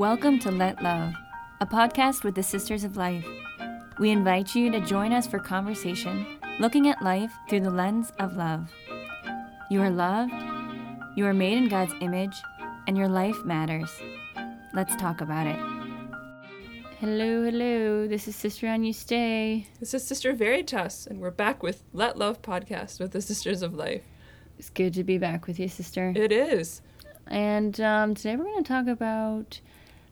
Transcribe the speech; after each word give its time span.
Welcome 0.00 0.38
to 0.38 0.50
Let 0.50 0.82
Love, 0.82 1.12
a 1.60 1.66
podcast 1.66 2.24
with 2.24 2.34
the 2.34 2.42
Sisters 2.42 2.84
of 2.84 2.96
Life. 2.96 3.26
We 3.98 4.08
invite 4.08 4.54
you 4.54 4.70
to 4.70 4.80
join 4.80 5.12
us 5.12 5.26
for 5.26 5.38
conversation 5.38 6.38
looking 6.58 6.88
at 6.88 7.02
life 7.02 7.30
through 7.50 7.60
the 7.60 7.70
lens 7.70 8.10
of 8.18 8.34
love. 8.34 8.72
You 9.70 9.82
are 9.82 9.90
loved, 9.90 10.32
you 11.16 11.26
are 11.26 11.34
made 11.34 11.58
in 11.58 11.68
God's 11.68 11.92
image, 12.00 12.34
and 12.86 12.96
your 12.96 13.08
life 13.08 13.44
matters. 13.44 13.90
Let's 14.72 14.96
talk 14.96 15.20
about 15.20 15.46
it. 15.46 15.60
Hello, 16.98 17.44
hello. 17.44 18.08
This 18.08 18.26
is 18.26 18.34
Sister 18.34 18.68
On 18.68 18.82
You 18.82 18.94
Stay. 18.94 19.66
This 19.80 19.92
is 19.92 20.02
Sister 20.02 20.32
Veritas, 20.32 21.06
and 21.06 21.20
we're 21.20 21.30
back 21.30 21.62
with 21.62 21.84
Let 21.92 22.16
Love 22.16 22.40
podcast 22.40 23.00
with 23.00 23.12
the 23.12 23.20
Sisters 23.20 23.60
of 23.60 23.74
Life. 23.74 24.04
It's 24.58 24.70
good 24.70 24.94
to 24.94 25.04
be 25.04 25.18
back 25.18 25.46
with 25.46 25.60
you, 25.60 25.68
sister. 25.68 26.14
It 26.16 26.32
is. 26.32 26.80
And 27.26 27.78
um, 27.82 28.14
today 28.14 28.36
we're 28.36 28.44
going 28.44 28.64
to 28.64 28.68
talk 28.68 28.86
about 28.86 29.60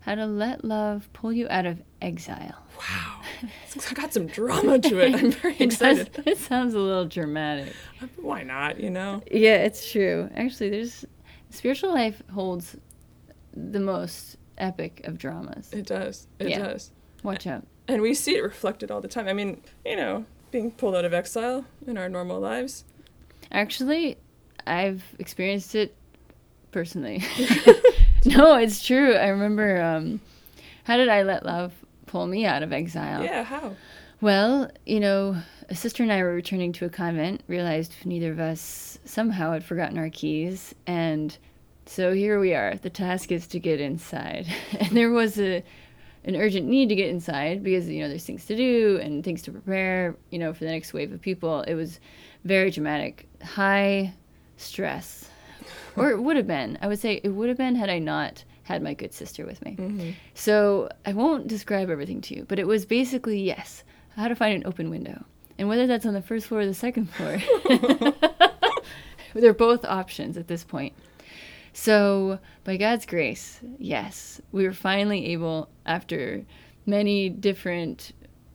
how 0.01 0.15
to 0.15 0.27
let 0.27 0.65
love 0.65 1.09
pull 1.13 1.33
you 1.33 1.47
out 1.51 1.67
of 1.67 1.83
exile. 2.01 2.57
Wow. 2.79 3.15
It's 3.75 3.93
got 3.93 4.13
some 4.13 4.27
drama 4.27 4.79
to 4.81 4.99
it. 4.99 5.15
I'm 5.15 5.31
very 5.31 5.55
It, 5.55 5.71
does, 5.79 5.99
excited. 6.01 6.23
it 6.27 6.39
sounds 6.39 6.75
a 6.75 6.79
little 6.81 7.05
dramatic. 7.05 7.73
Why 8.17 8.43
not, 8.43 8.81
you 8.81 8.91
know? 8.91 9.23
Yeah, 9.31 9.57
it's 9.59 9.89
true. 9.91 10.29
Actually, 10.35 10.71
there's 10.71 11.05
spiritual 11.51 11.93
life 11.95 12.21
holds 12.35 12.77
the 13.55 13.79
most 13.79 14.37
epic 14.57 15.03
of 15.05 15.19
dramas. 15.19 15.73
It 15.73 15.87
does. 15.87 16.27
It 16.41 16.49
Yeah. 16.49 16.59
does. 16.59 16.91
Watch 17.23 17.47
out. 17.47 17.65
And 17.87 18.03
we 18.03 18.15
see 18.15 18.35
it 18.37 18.43
reflected 18.43 18.91
all 18.91 19.01
the 19.01 19.09
time. 19.09 19.29
I 19.29 19.33
mean, 19.33 19.61
you 19.85 19.95
know, 19.97 20.25
being 20.51 20.73
pulled 20.73 20.97
out 20.97 21.05
of 21.05 21.15
exile 21.15 21.65
in 21.87 21.97
our 21.97 22.09
normal 22.09 22.41
lives. 22.41 22.85
Actually, 23.53 24.19
I've 24.67 25.05
experienced 25.21 25.75
it 25.77 25.95
personally. 26.73 27.23
no, 28.25 28.57
it's 28.57 28.85
true. 28.85 29.15
I 29.15 29.29
remember 29.29 29.81
um, 29.81 30.21
how 30.85 30.97
did 30.97 31.09
I 31.09 31.23
let 31.23 31.45
love 31.45 31.73
pull 32.07 32.27
me 32.27 32.45
out 32.47 32.63
of 32.63 32.73
exile? 32.73 33.23
Yeah, 33.23 33.45
how? 33.45 33.77
Well, 34.21 34.71
you 34.85 35.01
know, 35.01 35.37
a 35.69 35.77
sister 35.77 36.03
and 36.03 36.13
I 36.13 36.23
were 36.23 36.35
returning 36.35 36.73
to 36.75 36.87
a 36.87 36.89
convent, 36.89 37.43
realized 37.47 37.95
neither 38.05 38.33
of 38.33 38.41
us 38.41 38.99
somehow 39.05 39.53
had 39.53 39.65
forgotten 39.65 39.99
our 39.99 40.11
keys, 40.11 40.75
and 40.87 41.37
so 41.87 42.13
here 42.13 42.39
we 42.41 42.55
are. 42.55 42.75
The 42.75 42.91
task 42.91 43.33
is 43.33 43.47
to 43.49 43.59
get 43.59 43.81
inside. 43.81 44.47
And 44.81 44.97
there 44.97 45.11
was 45.11 45.39
a 45.39 45.63
an 46.25 46.37
urgent 46.37 46.67
need 46.67 46.89
to 46.91 46.95
get 46.95 47.09
inside 47.09 47.63
because 47.63 47.89
you 47.89 48.03
know 48.03 48.09
there's 48.09 48.25
things 48.25 48.45
to 48.47 48.57
do 48.57 48.99
and 49.01 49.25
things 49.25 49.43
to 49.43 49.53
prepare, 49.53 50.17
you 50.31 50.39
know, 50.39 50.53
for 50.53 50.65
the 50.65 50.71
next 50.71 50.93
wave 50.93 51.13
of 51.13 51.21
people. 51.21 51.63
It 51.63 51.75
was 51.75 52.01
very 52.45 52.71
dramatic, 52.71 53.29
high 53.43 54.15
stress. 54.57 55.31
or 56.05 56.11
it 56.11 56.23
would 56.23 56.37
have 56.37 56.47
been. 56.47 56.79
I 56.81 56.87
would 56.87 56.99
say 56.99 57.21
it 57.23 57.31
would 57.31 57.49
have 57.49 57.59
been 57.59 57.75
had 57.75 57.91
I 57.91 57.99
not 57.99 58.45
had 58.65 58.83
my 58.83 58.95
good 58.95 59.13
sister 59.13 59.47
with 59.47 59.65
me. 59.65 59.77
Mm-hmm. 59.79 60.11
So 60.35 60.89
I 61.07 61.13
won't 61.13 61.49
describe 61.49 61.91
everything 61.91 62.21
to 62.23 62.35
you, 62.35 62.45
but 62.49 62.59
it 62.59 62.67
was 62.67 62.85
basically 62.85 63.41
yes, 63.41 63.85
how 64.17 64.29
to 64.29 64.35
find 64.35 64.55
an 64.55 64.67
open 64.67 64.91
window. 64.91 65.25
And 65.59 65.69
whether 65.69 65.87
that's 65.87 66.07
on 66.07 66.15
the 66.15 66.23
first 66.23 66.47
floor 66.47 66.61
or 66.61 66.67
the 66.67 66.75
second 66.75 67.07
floor, 67.11 67.39
they're 69.35 69.53
both 69.53 69.85
options 69.85 70.37
at 70.37 70.47
this 70.47 70.65
point. 70.65 70.95
So, 71.73 72.39
by 72.65 72.77
God's 72.77 73.07
grace, 73.07 73.61
yes, 73.79 74.41
we 74.51 74.65
were 74.65 74.73
finally 74.73 75.27
able, 75.27 75.69
after 75.87 76.45
many 76.87 77.29
different 77.29 78.13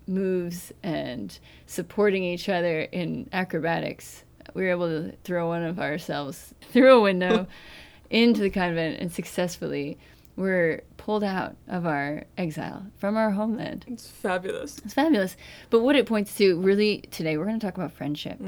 moves 0.07 0.73
and 0.81 1.37
supporting 1.65 2.23
each 2.23 2.49
other 2.49 2.81
in 2.81 3.29
acrobatics, 3.31 4.23
we 4.53 4.63
were 4.63 4.69
able 4.69 4.87
to 4.87 5.15
throw 5.23 5.47
one 5.47 5.63
of 5.63 5.79
ourselves 5.79 6.53
through 6.71 6.97
a 6.97 7.01
window 7.01 7.47
into 8.09 8.41
the 8.41 8.49
convent 8.49 8.99
and 8.99 9.11
successfully 9.11 9.97
were 10.35 10.83
pulled 10.97 11.23
out 11.23 11.55
of 11.67 11.85
our 11.85 12.23
exile 12.37 12.85
from 12.97 13.15
our 13.17 13.31
homeland. 13.31 13.85
It's 13.87 14.07
fabulous. 14.07 14.79
It's 14.79 14.93
fabulous. 14.93 15.37
But 15.69 15.81
what 15.81 15.95
it 15.95 16.05
points 16.05 16.35
to, 16.37 16.59
really, 16.59 17.01
today 17.11 17.37
we're 17.37 17.45
going 17.45 17.59
to 17.59 17.65
talk 17.65 17.77
about 17.77 17.91
friendship. 17.91 18.39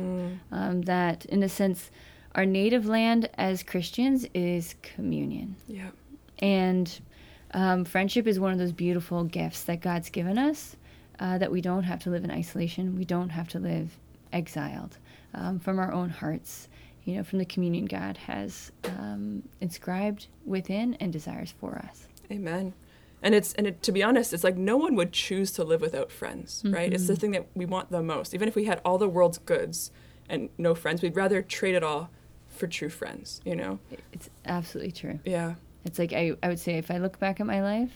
Um, 0.51 0.81
that, 0.83 1.25
in 1.25 1.44
a 1.44 1.49
sense, 1.49 1.91
our 2.33 2.45
native 2.45 2.85
land 2.85 3.29
as 3.35 3.61
Christians 3.61 4.25
is 4.33 4.75
communion. 4.81 5.55
Yeah. 5.67 5.89
And 6.39 6.99
um, 7.53 7.85
friendship 7.85 8.25
is 8.27 8.39
one 8.39 8.51
of 8.51 8.57
those 8.57 8.71
beautiful 8.71 9.23
gifts 9.23 9.63
that 9.65 9.81
God's 9.81 10.09
given 10.09 10.38
us 10.38 10.75
uh, 11.19 11.38
that 11.38 11.51
we 11.51 11.61
don't 11.61 11.83
have 11.83 11.99
to 12.03 12.09
live 12.09 12.23
in 12.23 12.31
isolation. 12.31 12.97
We 12.97 13.05
don't 13.05 13.29
have 13.29 13.47
to 13.49 13.59
live 13.59 13.97
exiled 14.33 14.97
um, 15.35 15.59
from 15.59 15.78
our 15.79 15.91
own 15.91 16.09
hearts, 16.09 16.68
you 17.03 17.16
know, 17.16 17.23
from 17.23 17.40
the 17.40 17.46
communion 17.46 17.85
God 17.85 18.18
has 18.18 18.72
um, 18.85 19.44
inscribed 19.62 20.28
within 20.46 20.96
and 20.96 21.13
desires 21.13 21.53
for 21.59 21.78
us. 21.78 22.07
Amen. 22.31 22.73
And 23.22 23.34
it's 23.34 23.53
and 23.53 23.68
it, 23.68 23.81
to 23.84 23.91
be 23.91 24.03
honest, 24.03 24.34
it's 24.34 24.44
like 24.44 24.57
no 24.57 24.78
one 24.78 24.95
would 24.95 25.12
choose 25.12 25.51
to 25.53 25.63
live 25.63 25.81
without 25.81 26.12
friends, 26.12 26.62
right? 26.66 26.94
It's 26.94 27.07
the 27.07 27.16
thing 27.16 27.31
that 27.31 27.47
we 27.56 27.66
want 27.66 27.90
the 27.90 28.03
most. 28.03 28.34
Even 28.35 28.47
if 28.47 28.56
we 28.56 28.66
had 28.66 28.81
all 28.85 28.97
the 28.97 29.09
world's 29.09 29.40
goods 29.40 29.91
and 30.29 30.50
no 30.57 30.75
friends, 30.75 31.01
we'd 31.01 31.16
rather 31.16 31.41
trade 31.41 31.75
it 31.75 31.84
all 31.84 32.09
for 32.50 32.68
true 32.68 32.90
friends, 32.90 33.41
you 33.44 33.56
know? 33.56 33.79
It's 34.13 34.29
absolutely 34.45 34.91
true. 34.91 35.19
Yeah. 35.25 35.56
It's 35.85 35.97
like 35.97 36.13
I, 36.13 36.34
I 36.44 36.47
would 36.50 36.59
say 36.59 36.78
if 36.78 36.91
I 36.91 36.97
look 36.97 37.19
back 37.19 37.40
at 37.40 37.47
my 37.47 37.62
life, 37.62 37.91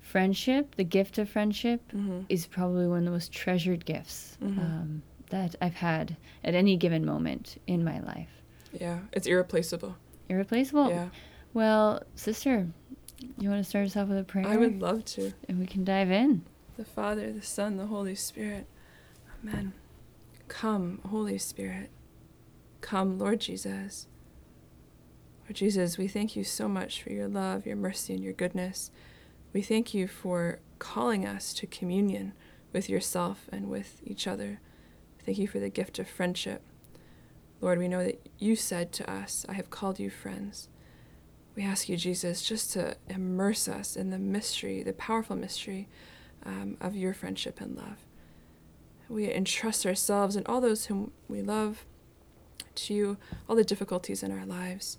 friendship, 0.00 0.74
the 0.76 0.84
gift 0.84 1.18
of 1.18 1.28
friendship, 1.28 1.82
is 2.28 2.46
probably 2.46 2.86
one 2.86 2.98
of 2.98 3.04
the 3.04 3.10
most 3.10 3.32
treasured 3.32 3.84
gifts 3.84 4.38
um, 4.42 5.02
that 5.34 5.56
I've 5.60 5.74
had 5.74 6.16
at 6.44 6.54
any 6.54 6.76
given 6.76 7.04
moment 7.04 7.60
in 7.66 7.84
my 7.84 7.98
life. 7.98 8.28
Yeah. 8.72 9.00
It's 9.12 9.26
irreplaceable. 9.26 9.96
Irreplaceable. 10.28 10.90
Yeah. 10.90 11.08
Well, 11.52 12.04
sister, 12.14 12.68
you 13.38 13.50
want 13.50 13.62
to 13.62 13.68
start 13.68 13.86
us 13.86 13.96
off 13.96 14.08
with 14.08 14.18
a 14.18 14.22
prayer? 14.22 14.46
I 14.46 14.56
would 14.56 14.80
love 14.80 15.04
to. 15.06 15.32
And 15.48 15.58
we 15.58 15.66
can 15.66 15.84
dive 15.84 16.12
in. 16.12 16.44
The 16.76 16.84
Father, 16.84 17.32
the 17.32 17.42
Son, 17.42 17.76
the 17.76 17.86
Holy 17.86 18.14
Spirit. 18.14 18.68
Amen. 19.42 19.72
Come, 20.46 21.00
Holy 21.08 21.38
Spirit. 21.38 21.90
Come, 22.80 23.18
Lord 23.18 23.40
Jesus. 23.40 24.06
Lord 25.46 25.56
Jesus, 25.56 25.98
we 25.98 26.06
thank 26.06 26.36
you 26.36 26.44
so 26.44 26.68
much 26.68 27.02
for 27.02 27.10
your 27.10 27.26
love, 27.28 27.66
your 27.66 27.76
mercy, 27.76 28.14
and 28.14 28.22
your 28.22 28.32
goodness. 28.32 28.92
We 29.52 29.62
thank 29.62 29.94
you 29.94 30.06
for 30.06 30.60
calling 30.78 31.26
us 31.26 31.52
to 31.54 31.66
communion 31.66 32.34
with 32.72 32.88
yourself 32.88 33.48
and 33.50 33.68
with 33.68 34.00
each 34.04 34.28
other. 34.28 34.60
Thank 35.24 35.38
you 35.38 35.48
for 35.48 35.58
the 35.58 35.70
gift 35.70 35.98
of 35.98 36.08
friendship. 36.08 36.62
Lord, 37.60 37.78
we 37.78 37.88
know 37.88 38.04
that 38.04 38.20
you 38.38 38.56
said 38.56 38.92
to 38.92 39.10
us, 39.10 39.46
I 39.48 39.54
have 39.54 39.70
called 39.70 39.98
you 39.98 40.10
friends. 40.10 40.68
We 41.56 41.62
ask 41.62 41.88
you, 41.88 41.96
Jesus, 41.96 42.42
just 42.42 42.72
to 42.72 42.96
immerse 43.08 43.68
us 43.68 43.96
in 43.96 44.10
the 44.10 44.18
mystery, 44.18 44.82
the 44.82 44.92
powerful 44.92 45.36
mystery 45.36 45.88
um, 46.44 46.76
of 46.80 46.94
your 46.94 47.14
friendship 47.14 47.60
and 47.60 47.76
love. 47.76 48.04
We 49.08 49.32
entrust 49.32 49.86
ourselves 49.86 50.36
and 50.36 50.46
all 50.46 50.60
those 50.60 50.86
whom 50.86 51.12
we 51.28 51.42
love 51.42 51.86
to 52.74 52.94
you, 52.94 53.16
all 53.48 53.56
the 53.56 53.64
difficulties 53.64 54.22
in 54.22 54.32
our 54.32 54.44
lives, 54.44 54.98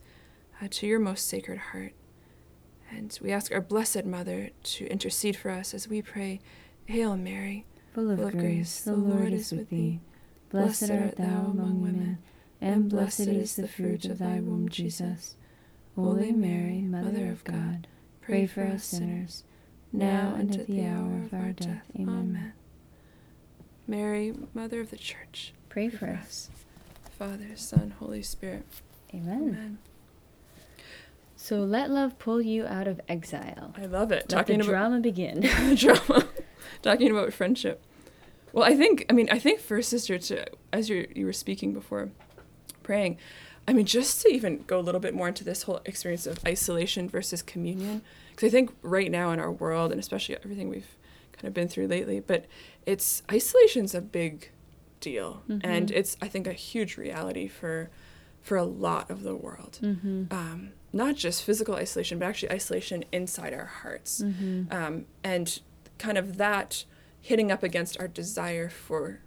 uh, 0.62 0.68
to 0.72 0.88
your 0.88 1.00
most 1.00 1.28
sacred 1.28 1.58
heart. 1.58 1.94
And 2.90 3.18
we 3.22 3.32
ask 3.32 3.52
our 3.52 3.62
Blessed 3.62 4.06
Mother 4.06 4.50
to 4.64 4.88
intercede 4.88 5.36
for 5.36 5.52
us 5.52 5.74
as 5.74 5.88
we 5.88 6.02
pray, 6.02 6.40
Hail 6.86 7.18
Mary, 7.18 7.66
Full 7.94 8.12
of 8.12 8.18
Full 8.18 8.28
of 8.28 8.32
grace, 8.34 8.44
grace, 8.44 8.82
the 8.82 8.94
Lord 8.96 9.34
is 9.34 9.52
with 9.52 9.70
thee. 9.70 10.00
Blessed 10.50 10.90
art 10.90 11.18
thou 11.18 11.52
among 11.52 11.82
women, 11.82 12.20
and 12.62 12.90
blessed 12.90 13.22
is 13.28 13.56
the 13.56 13.68
fruit 13.68 14.06
of 14.06 14.20
thy 14.20 14.40
womb, 14.40 14.70
Jesus. 14.70 15.36
Holy 15.96 16.32
Mary, 16.32 16.82
Mother 16.82 17.28
of 17.30 17.44
God, 17.44 17.88
pray 18.22 18.46
for 18.48 18.64
us 18.64 18.84
sinners, 18.84 19.44
now 19.92 20.36
and 20.38 20.56
at 20.56 20.68
the 20.68 20.86
hour 20.86 21.22
of 21.26 21.34
our 21.34 21.52
death. 21.52 21.86
Amen. 21.98 22.54
Mary, 23.88 24.34
Mother 24.54 24.82
of 24.82 24.90
the 24.92 24.98
Church, 24.98 25.54
Pray 25.70 25.90
for 25.90 26.08
us. 26.08 26.50
Father, 27.20 27.50
Son, 27.56 27.94
Holy 28.00 28.22
Spirit. 28.22 28.64
Amen. 29.14 29.42
Amen. 29.42 29.78
So 31.36 31.60
let 31.60 31.92
love 31.92 32.18
pull 32.18 32.42
you 32.42 32.66
out 32.66 32.88
of 32.88 33.02
exile. 33.10 33.74
I 33.78 33.86
love 33.86 34.12
it. 34.14 34.16
Let 34.16 34.30
the 34.30 34.36
Talking 34.36 34.62
about 34.62 34.70
drama 34.70 35.00
begin. 35.02 35.42
drama. 35.76 36.26
Talking 36.82 37.12
about 37.12 37.34
friendship. 37.34 37.84
Well, 38.56 38.64
I 38.64 38.76
think 38.76 39.06
I 39.10 39.14
mean 39.14 39.28
I 39.30 39.38
think 39.38 39.60
for 39.60 39.82
sister 39.82 40.18
to 40.18 40.46
as 40.72 40.90
you 40.90 41.08
you 41.14 41.26
were 41.26 41.34
speaking 41.34 41.74
before 41.74 42.10
praying, 42.84 43.18
I 43.68 43.74
mean 43.74 43.86
just 43.86 44.22
to 44.22 44.30
even 44.30 44.64
go 44.66 44.80
a 44.80 44.82
little 44.82 45.02
bit 45.02 45.14
more 45.14 45.28
into 45.28 45.44
this 45.44 45.64
whole 45.64 45.82
experience 45.86 46.26
of 46.26 46.40
isolation 46.46 47.10
versus 47.10 47.42
communion 47.42 48.02
because 48.32 48.48
I 48.48 48.52
think 48.52 48.74
right 48.82 49.12
now 49.12 49.32
in 49.32 49.42
our 49.42 49.52
world 49.52 49.92
and 49.92 50.00
especially 50.00 50.38
everything 50.38 50.70
we've 50.70 50.96
kind 51.34 51.50
of 51.50 51.54
been 51.54 51.68
through 51.68 51.88
lately, 51.88 52.22
but 52.22 52.46
it's 52.86 53.24
isolation's 53.30 53.94
a 53.94 54.00
big 54.02 54.52
deal 55.02 55.44
and 55.62 55.92
it's 55.92 56.16
I 56.22 56.30
think 56.30 56.48
a 56.48 56.54
huge 56.54 56.96
reality 56.96 57.50
for 57.50 57.90
for 58.42 58.56
a 58.56 58.64
lot 58.64 59.12
of 59.12 59.24
the 59.24 59.36
world. 59.36 59.80
mm-hmm. 59.82 60.26
Um, 60.32 60.70
not 60.94 61.16
just 61.16 61.44
physical 61.44 61.76
isolation, 61.76 62.20
but 62.20 62.28
actually 62.28 62.54
isolation 62.54 63.04
inside 63.12 63.54
our 63.54 63.66
hearts. 63.66 64.22
Mm-hmm. 64.22 64.72
Um, 64.72 65.06
and 65.26 65.60
kind 65.98 66.18
of 66.18 66.38
that 66.38 66.86
hitting 67.26 67.52
up 67.52 67.64
against 67.64 68.00
our 68.00 68.08
desire 68.08 68.70
for 68.70 69.20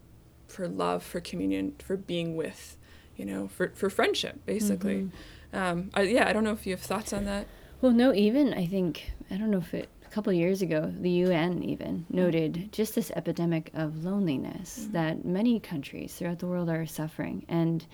for 0.47 0.69
love, 0.69 1.03
for 1.03 1.21
communion, 1.21 1.75
for 1.85 1.97
being 1.97 2.37
with, 2.37 2.79
you 3.17 3.25
know, 3.27 3.49
for, 3.49 3.71
for 3.75 3.91
friendship, 3.91 4.47
basically. 4.47 5.11
Um, 5.53 5.91
I, 5.93 6.03
yeah, 6.03 6.27
I 6.27 6.33
don't 6.33 6.45
know 6.45 6.53
if 6.53 6.67
you 6.67 6.73
have 6.73 6.81
thoughts 6.81 7.12
on 7.12 7.25
that. 7.27 7.47
Well, 7.83 7.93
no, 7.93 8.15
even 8.15 8.55
I 8.55 8.67
think 8.67 9.12
I 9.31 9.37
don't 9.37 9.50
know 9.50 9.59
if 9.59 9.75
it 9.75 9.89
a 10.06 10.09
couple 10.09 10.31
of 10.31 10.39
years 10.39 10.62
ago 10.62 10.91
the 11.00 11.11
UN 11.11 11.62
even 11.65 12.06
noted 12.09 12.71
just 12.73 12.95
this 12.95 13.11
epidemic 13.15 13.71
of 13.75 14.05
loneliness 14.05 14.89
that 14.93 15.25
many 15.25 15.61
countries 15.61 16.15
throughout 16.15 16.39
the 16.39 16.47
world 16.47 16.71
are 16.71 16.87
suffering, 16.87 17.44
and 17.49 17.85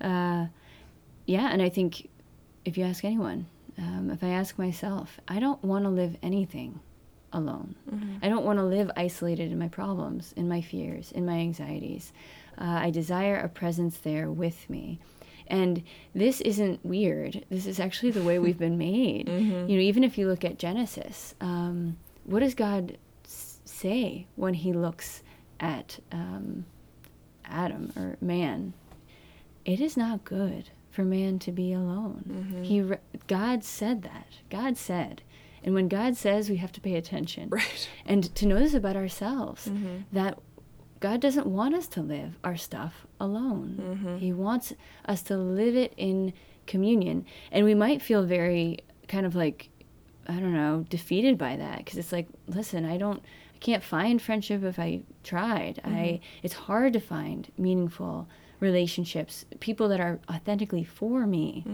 uh, 0.00 0.46
yeah, 1.26 1.50
and 1.52 1.60
I 1.60 1.68
think 1.68 2.08
if 2.64 2.78
you 2.78 2.84
ask 2.84 3.04
anyone, 3.04 3.46
um, 3.76 4.10
if 4.10 4.22
I 4.22 4.28
ask 4.28 4.56
myself, 4.56 5.20
I 5.26 5.40
don't 5.40 5.62
want 5.64 5.84
to 5.84 5.90
live 5.90 6.16
anything 6.22 6.80
alone. 7.32 7.74
I 8.22 8.28
don't 8.28 8.44
want 8.44 8.58
to 8.58 8.64
live 8.64 8.90
isolated 8.96 9.52
in 9.52 9.58
my 9.58 9.68
problems, 9.68 10.32
in 10.36 10.48
my 10.48 10.60
fears, 10.60 11.12
in 11.12 11.26
my 11.26 11.38
anxieties. 11.38 12.12
Uh, 12.58 12.64
I 12.64 12.90
desire 12.90 13.36
a 13.36 13.48
presence 13.48 13.98
there 13.98 14.30
with 14.30 14.68
me. 14.70 14.98
And 15.46 15.82
this 16.14 16.40
isn't 16.42 16.84
weird. 16.84 17.44
This 17.50 17.66
is 17.66 17.80
actually 17.80 18.10
the 18.12 18.22
way 18.22 18.38
we've 18.44 18.58
been 18.58 18.78
made. 18.78 19.28
You 19.28 19.76
know, 19.76 19.82
even 19.82 20.04
if 20.04 20.18
you 20.18 20.26
look 20.28 20.44
at 20.44 20.58
Genesis, 20.58 21.34
um, 21.40 21.96
what 22.24 22.40
does 22.40 22.54
God 22.54 22.98
s- 23.24 23.58
say 23.64 24.26
when 24.36 24.54
He 24.54 24.72
looks 24.72 25.22
at 25.60 25.98
um, 26.12 26.64
Adam 27.44 27.92
or 27.96 28.16
man? 28.20 28.74
It 29.64 29.80
is 29.80 29.96
not 29.96 30.24
good 30.24 30.70
for 30.90 31.04
man 31.04 31.38
to 31.40 31.52
be 31.52 31.72
alone. 31.72 32.62
He, 32.64 32.80
re- 32.80 32.96
God 33.26 33.64
said 33.64 34.02
that. 34.02 34.26
God 34.50 34.76
said, 34.76 35.22
and 35.64 35.74
when 35.74 35.88
God 35.88 36.16
says, 36.16 36.48
we 36.48 36.56
have 36.56 36.72
to 36.72 36.80
pay 36.80 36.94
attention 36.94 37.48
Right. 37.52 37.88
and 38.06 38.34
to 38.34 38.46
know 38.46 38.58
this 38.58 38.74
about 38.74 38.96
ourselves 38.96 39.66
mm-hmm. 39.66 39.98
that 40.12 40.38
God 41.00 41.20
doesn't 41.20 41.46
want 41.46 41.74
us 41.74 41.86
to 41.88 42.02
live 42.02 42.38
our 42.42 42.56
stuff 42.56 43.06
alone. 43.20 43.78
Mm-hmm. 43.80 44.16
He 44.18 44.32
wants 44.32 44.72
us 45.04 45.22
to 45.24 45.36
live 45.36 45.76
it 45.76 45.94
in 45.96 46.32
communion. 46.66 47.24
And 47.52 47.64
we 47.64 47.74
might 47.74 48.02
feel 48.02 48.24
very 48.24 48.78
kind 49.06 49.24
of 49.24 49.34
like, 49.34 49.70
I 50.26 50.34
don't 50.34 50.54
know, 50.54 50.84
defeated 50.88 51.38
by 51.38 51.56
that 51.56 51.78
because 51.78 51.98
it's 51.98 52.12
like, 52.12 52.28
listen, 52.46 52.84
I 52.84 52.96
don't, 52.96 53.22
I 53.54 53.58
can't 53.58 53.82
find 53.82 54.20
friendship 54.20 54.62
if 54.64 54.78
I 54.78 55.02
tried. 55.22 55.80
I, 55.84 55.88
mm-hmm. 55.88 56.24
it's 56.42 56.54
hard 56.54 56.92
to 56.94 57.00
find 57.00 57.50
meaningful 57.56 58.28
relationships, 58.60 59.44
people 59.60 59.88
that 59.88 60.00
are 60.00 60.18
authentically 60.28 60.84
for 60.84 61.26
me 61.26 61.64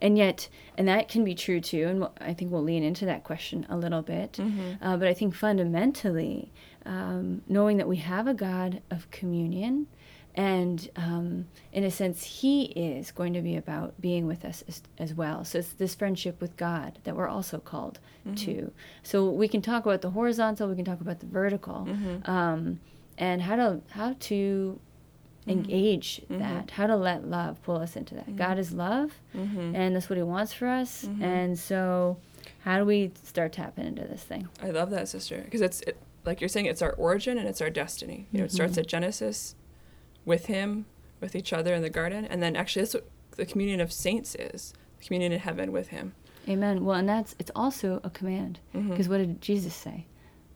and 0.00 0.16
yet 0.18 0.48
and 0.78 0.86
that 0.88 1.08
can 1.08 1.24
be 1.24 1.34
true 1.34 1.60
too 1.60 1.86
and 1.86 2.08
i 2.20 2.32
think 2.34 2.50
we'll 2.52 2.62
lean 2.62 2.82
into 2.82 3.04
that 3.06 3.24
question 3.24 3.66
a 3.68 3.76
little 3.76 4.02
bit. 4.02 4.38
Uh, 4.80 4.96
but 4.96 5.08
i 5.08 5.14
think 5.14 5.34
fundamentally 5.34 6.52
um, 6.84 7.42
knowing 7.48 7.76
that 7.78 7.88
we 7.88 7.96
have 7.96 8.26
a 8.26 8.34
god 8.34 8.80
of 8.90 9.10
communion 9.10 9.86
and 10.34 10.90
um, 10.96 11.46
in 11.72 11.82
a 11.84 11.90
sense 11.90 12.22
he 12.22 12.64
is 12.66 13.10
going 13.10 13.32
to 13.32 13.40
be 13.40 13.56
about 13.56 13.98
being 14.00 14.26
with 14.26 14.44
us 14.44 14.62
as, 14.68 14.82
as 14.98 15.14
well. 15.14 15.44
So 15.46 15.60
it's 15.60 15.72
this 15.72 15.94
friendship 15.94 16.42
with 16.42 16.56
god 16.58 16.98
that 17.04 17.16
we're 17.16 17.26
also 17.28 17.58
called 17.58 17.98
to. 18.36 18.70
So 19.02 19.30
we 19.30 19.48
can 19.48 19.62
talk 19.62 19.86
about 19.86 20.02
the 20.02 20.10
horizontal 20.10 20.68
we 20.68 20.76
can 20.76 20.84
talk 20.84 21.00
about 21.00 21.20
the 21.20 21.26
vertical. 21.26 21.88
Um, 22.30 22.80
and 23.18 23.40
how 23.40 23.56
to 23.56 23.80
how 23.90 24.14
to 24.20 24.78
Mm-hmm. 25.46 25.60
engage 25.60 26.20
mm-hmm. 26.22 26.40
that 26.40 26.72
how 26.72 26.88
to 26.88 26.96
let 26.96 27.28
love 27.28 27.62
pull 27.62 27.76
us 27.76 27.94
into 27.94 28.16
that. 28.16 28.34
God 28.34 28.52
mm-hmm. 28.52 28.58
is 28.58 28.72
love 28.72 29.12
and 29.32 29.94
that's 29.94 30.10
what 30.10 30.16
he 30.16 30.22
wants 30.22 30.52
for 30.52 30.66
us 30.66 31.08
and 31.20 31.56
so 31.56 32.16
how 32.66 32.78
do 32.78 32.84
we 32.84 33.12
start 33.22 33.52
tapping 33.52 33.86
into 33.86 34.02
this 34.02 34.24
thing? 34.24 34.48
I 34.60 34.70
love 34.70 34.90
that, 34.90 35.08
sister, 35.08 35.40
because 35.44 35.60
it's 35.60 35.80
it, 35.82 35.96
like 36.24 36.40
you're 36.40 36.48
saying, 36.48 36.66
it's 36.66 36.82
our 36.82 36.92
origin 36.94 37.38
and 37.38 37.46
it's 37.46 37.60
our 37.60 37.70
destiny. 37.70 38.26
You 38.32 38.40
know, 38.40 38.44
it 38.44 38.52
starts 38.52 38.76
at 38.76 38.88
Genesis, 38.88 39.54
with 40.24 40.46
Him, 40.46 40.86
with 41.20 41.36
each 41.36 41.52
other 41.52 41.74
in 41.74 41.82
the 41.82 41.90
garden, 41.90 42.24
and 42.24 42.42
then 42.42 42.56
actually 42.56 42.82
that's 42.82 42.94
what 42.94 43.08
the 43.36 43.46
communion 43.46 43.80
of 43.80 43.92
saints 43.92 44.34
is, 44.34 44.74
the 44.98 45.04
communion 45.04 45.30
in 45.30 45.38
heaven 45.38 45.70
with 45.70 45.88
Him. 45.88 46.14
amen. 46.48 46.84
Well 46.84 46.96
and 46.96 47.08
that's 47.08 47.36
it's 47.38 47.52
also 47.54 48.00
a 48.02 48.10
command 48.10 48.58
because 48.72 49.08
what 49.08 49.18
did 49.18 49.40
jesus 49.40 49.74
say? 49.74 50.06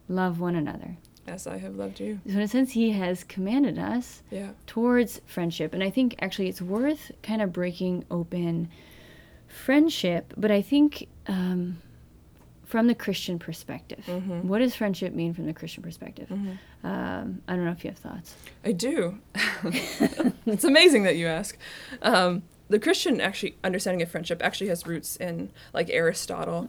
Love 0.09 0.41
one 0.41 0.57
another 0.57 0.97
As 1.31 1.47
I 1.47 1.59
have 1.59 1.77
loved 1.77 2.01
you. 2.01 2.21
so 2.27 2.33
in 2.35 2.41
a 2.41 2.49
sense 2.49 2.73
he 2.73 2.91
has 2.93 3.23
commanded 3.25 3.79
us 3.79 4.23
Yeah. 4.31 4.51
towards 4.67 5.21
friendship. 5.27 5.73
And 5.75 5.83
I 5.83 5.91
think 5.91 6.17
actually 6.21 6.49
it's 6.49 6.61
worth 6.61 7.13
kind 7.23 7.41
of 7.41 7.53
breaking 7.53 8.05
open 8.11 8.69
friendship, 9.47 10.33
but 10.37 10.51
I 10.51 10.63
think 10.63 11.07
um, 11.27 11.79
from 12.65 12.87
the 12.87 12.95
Christian 12.95 13.39
perspective. 13.39 14.05
What 14.43 14.59
does 14.59 14.75
friendship 14.75 15.13
mean 15.13 15.35
from 15.35 15.47
the 15.47 15.53
Christian 15.53 15.83
perspective? 15.83 16.31
Um, 16.31 17.43
I 17.49 17.57
don't 17.57 17.65
know 17.65 17.73
if 17.73 17.85
you 17.85 17.91
have 17.91 17.99
thoughts. 17.99 18.35
I 18.65 18.73
do. 18.73 19.19
it's 20.47 20.65
amazing 20.65 21.03
that 21.05 21.17
you 21.17 21.27
ask. 21.27 21.57
Um, 22.03 22.43
the 22.69 22.79
Christian 22.79 23.21
actually 23.21 23.57
understanding 23.65 24.03
of 24.03 24.11
friendship 24.11 24.41
actually 24.45 24.69
has 24.69 24.87
roots 24.87 25.17
in 25.17 25.51
like 25.73 25.91
Aristotle, 25.91 26.69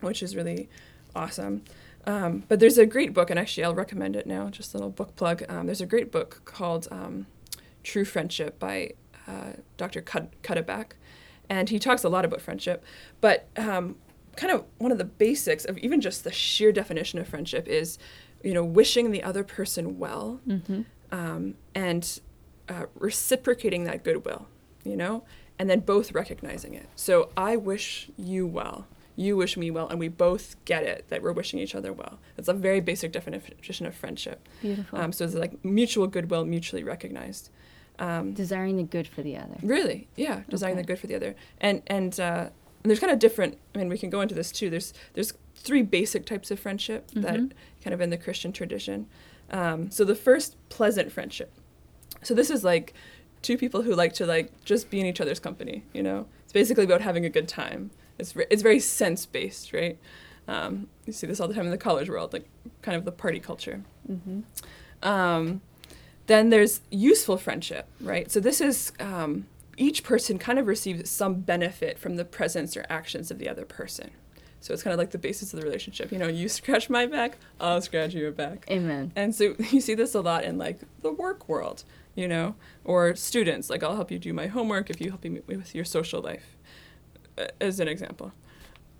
which 0.00 0.22
is 0.22 0.36
really 0.36 0.68
awesome. 1.16 1.62
Um, 2.06 2.44
but 2.48 2.60
there's 2.60 2.78
a 2.78 2.86
great 2.86 3.12
book, 3.12 3.30
and 3.30 3.38
actually 3.38 3.64
I'll 3.64 3.74
recommend 3.74 4.16
it 4.16 4.26
now. 4.26 4.48
Just 4.48 4.74
a 4.74 4.78
little 4.78 4.90
book 4.90 5.16
plug. 5.16 5.44
Um, 5.48 5.66
there's 5.66 5.80
a 5.80 5.86
great 5.86 6.10
book 6.10 6.42
called 6.44 6.88
um, 6.90 7.26
True 7.82 8.04
Friendship 8.04 8.58
by 8.58 8.92
uh, 9.28 9.52
Dr. 9.76 10.00
Cuddeback, 10.02 10.92
and 11.48 11.68
he 11.68 11.78
talks 11.78 12.04
a 12.04 12.08
lot 12.08 12.24
about 12.24 12.40
friendship. 12.40 12.84
But 13.20 13.48
um, 13.56 13.96
kind 14.36 14.52
of 14.52 14.64
one 14.78 14.92
of 14.92 14.98
the 14.98 15.04
basics 15.04 15.64
of 15.64 15.76
even 15.78 16.00
just 16.00 16.24
the 16.24 16.32
sheer 16.32 16.72
definition 16.72 17.18
of 17.18 17.28
friendship 17.28 17.68
is, 17.68 17.98
you 18.42 18.54
know, 18.54 18.64
wishing 18.64 19.10
the 19.10 19.22
other 19.22 19.44
person 19.44 19.98
well 19.98 20.40
um, 21.12 21.54
and 21.74 22.20
uh, 22.68 22.86
reciprocating 22.94 23.84
that 23.84 24.04
goodwill, 24.04 24.46
you 24.84 24.96
know, 24.96 25.24
and 25.58 25.68
then 25.68 25.80
both 25.80 26.12
recognizing 26.12 26.72
it. 26.74 26.86
So 26.96 27.30
I 27.36 27.56
wish 27.56 28.08
you 28.16 28.46
well, 28.46 28.86
you 29.20 29.36
wish 29.36 29.56
me 29.56 29.70
well, 29.70 29.88
and 29.88 29.98
we 29.98 30.08
both 30.08 30.56
get 30.64 30.82
it 30.82 31.04
that 31.10 31.22
we're 31.22 31.32
wishing 31.40 31.58
each 31.60 31.74
other 31.74 31.92
well. 31.92 32.18
It's 32.38 32.48
a 32.48 32.54
very 32.54 32.80
basic 32.80 33.12
definition 33.12 33.86
of 33.86 33.94
friendship. 33.94 34.38
Beautiful. 34.62 34.98
Um, 34.98 35.12
so 35.12 35.24
it's 35.24 35.34
like 35.34 35.62
mutual 35.64 36.06
goodwill, 36.06 36.44
mutually 36.44 36.82
recognized. 36.82 37.50
Um, 37.98 38.32
Desiring 38.32 38.76
the 38.78 38.82
good 38.96 39.06
for 39.06 39.22
the 39.22 39.36
other. 39.36 39.56
Really, 39.62 40.08
yeah, 40.16 40.42
desiring 40.48 40.74
Okay. 40.76 40.82
the 40.82 40.86
good 40.86 40.98
for 40.98 41.06
the 41.06 41.14
other, 41.16 41.34
and 41.60 41.82
and, 41.86 42.18
uh, 42.18 42.48
and 42.82 42.88
there's 42.90 42.98
kind 42.98 43.12
of 43.12 43.18
different. 43.18 43.58
I 43.74 43.78
mean, 43.78 43.88
we 43.90 43.98
can 43.98 44.08
go 44.10 44.22
into 44.22 44.34
this 44.34 44.50
too. 44.50 44.70
There's 44.70 44.94
there's 45.12 45.34
three 45.54 45.82
basic 45.82 46.24
types 46.24 46.50
of 46.50 46.58
friendship 46.58 47.10
that 47.12 47.40
kind 47.84 47.92
of 47.94 48.00
in 48.00 48.08
the 48.08 48.16
Christian 48.16 48.52
tradition. 48.52 49.06
Um, 49.50 49.90
so 49.90 50.04
the 50.04 50.14
first, 50.14 50.56
pleasant 50.70 51.12
friendship. 51.12 51.52
So 52.22 52.32
this 52.34 52.48
is 52.50 52.64
like 52.64 52.94
two 53.42 53.58
people 53.58 53.82
who 53.82 53.94
like 53.94 54.14
to 54.14 54.24
like 54.24 54.46
just 54.64 54.88
be 54.90 54.98
in 55.00 55.06
each 55.06 55.20
other's 55.20 55.40
company. 55.40 55.82
You 55.92 56.02
know, 56.02 56.26
it's 56.44 56.52
basically 56.54 56.84
about 56.84 57.02
having 57.02 57.26
a 57.26 57.30
good 57.30 57.48
time. 57.48 57.90
It's 58.20 58.32
ve- 58.32 58.46
it's 58.50 58.62
very 58.62 58.80
sense 58.80 59.26
based, 59.26 59.72
right? 59.72 59.98
Um, 60.46 60.88
you 61.06 61.12
see 61.12 61.26
this 61.26 61.40
all 61.40 61.48
the 61.48 61.54
time 61.54 61.64
in 61.66 61.70
the 61.70 61.78
college 61.78 62.08
world, 62.08 62.32
like 62.32 62.48
kind 62.82 62.96
of 62.96 63.04
the 63.04 63.12
party 63.12 63.40
culture. 63.40 63.82
Um, 65.02 65.60
then 66.26 66.50
there's 66.50 66.80
useful 66.90 67.36
friendship, 67.36 67.86
right? 68.00 68.30
So 68.30 68.40
this 68.40 68.60
is 68.60 68.92
um, 69.00 69.46
each 69.76 70.04
person 70.04 70.38
kind 70.38 70.58
of 70.58 70.66
receives 70.66 71.10
some 71.10 71.34
benefit 71.40 71.98
from 71.98 72.16
the 72.16 72.24
presence 72.24 72.76
or 72.76 72.84
actions 72.88 73.30
of 73.30 73.38
the 73.38 73.48
other 73.48 73.64
person. 73.64 74.10
So 74.60 74.74
it's 74.74 74.82
kind 74.82 74.92
of 74.92 74.98
like 74.98 75.10
the 75.10 75.18
basis 75.18 75.54
of 75.54 75.60
the 75.60 75.64
relationship. 75.64 76.12
You 76.12 76.18
know, 76.18 76.28
you 76.28 76.48
scratch 76.48 76.90
my 76.90 77.06
back, 77.06 77.38
I'll 77.58 77.80
scratch 77.80 78.12
your 78.12 78.30
back. 78.30 78.66
Amen. 78.70 79.10
And 79.16 79.34
so 79.34 79.54
you 79.70 79.80
see 79.80 79.94
this 79.94 80.14
a 80.14 80.20
lot 80.20 80.44
in 80.44 80.58
like 80.58 80.80
the 81.02 81.10
work 81.10 81.48
world, 81.48 81.84
you 82.14 82.28
know, 82.28 82.54
or 82.84 83.16
students. 83.16 83.70
Like 83.70 83.82
I'll 83.82 83.96
help 83.96 84.10
you 84.10 84.18
do 84.18 84.32
my 84.32 84.48
homework 84.48 84.90
if 84.90 85.00
you 85.00 85.08
help 85.10 85.24
me 85.24 85.40
with 85.46 85.74
your 85.74 85.86
social 85.86 86.20
life, 86.20 86.56
as 87.60 87.80
an 87.80 87.88
example, 87.88 88.32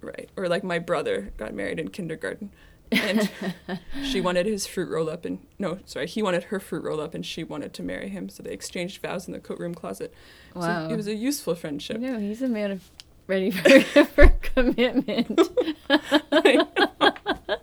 right? 0.01 0.29
Or 0.37 0.49
like 0.49 0.65
my 0.65 0.79
brother 0.79 1.33
got 1.37 1.55
married 1.55 1.79
in 1.79 1.89
kindergarten, 1.89 2.51
and 2.93 3.31
she 4.05 4.21
wanted 4.21 4.47
his 4.47 4.67
fruit 4.67 4.89
roll 4.89 5.09
up, 5.11 5.25
and 5.25 5.47
no, 5.59 5.79
sorry, 5.85 6.07
he 6.07 6.23
wanted 6.23 6.45
her 6.45 6.61
fruit 6.61 6.85
roll 6.85 7.01
up, 7.01 7.15
and 7.15 7.25
she 7.25 7.45
wanted 7.45 7.73
to 7.75 7.83
marry 7.83 8.09
him. 8.09 8.29
So 8.29 8.43
they 8.43 8.53
exchanged 8.53 9.01
vows 9.03 9.27
in 9.27 9.33
the 9.33 9.41
coat 9.41 9.59
room 9.59 9.75
closet. 9.75 10.13
Wow. 10.55 10.89
So 10.89 10.95
it 10.95 10.97
was 10.97 11.07
a 11.07 11.15
useful 11.15 11.55
friendship. 11.55 12.01
know, 12.01 12.19
he's 12.19 12.43
a 12.43 12.49
man 12.49 12.71
of 12.73 12.91
ready 13.27 13.51
for, 13.51 13.81
for 14.05 14.29
commitment. 14.29 15.41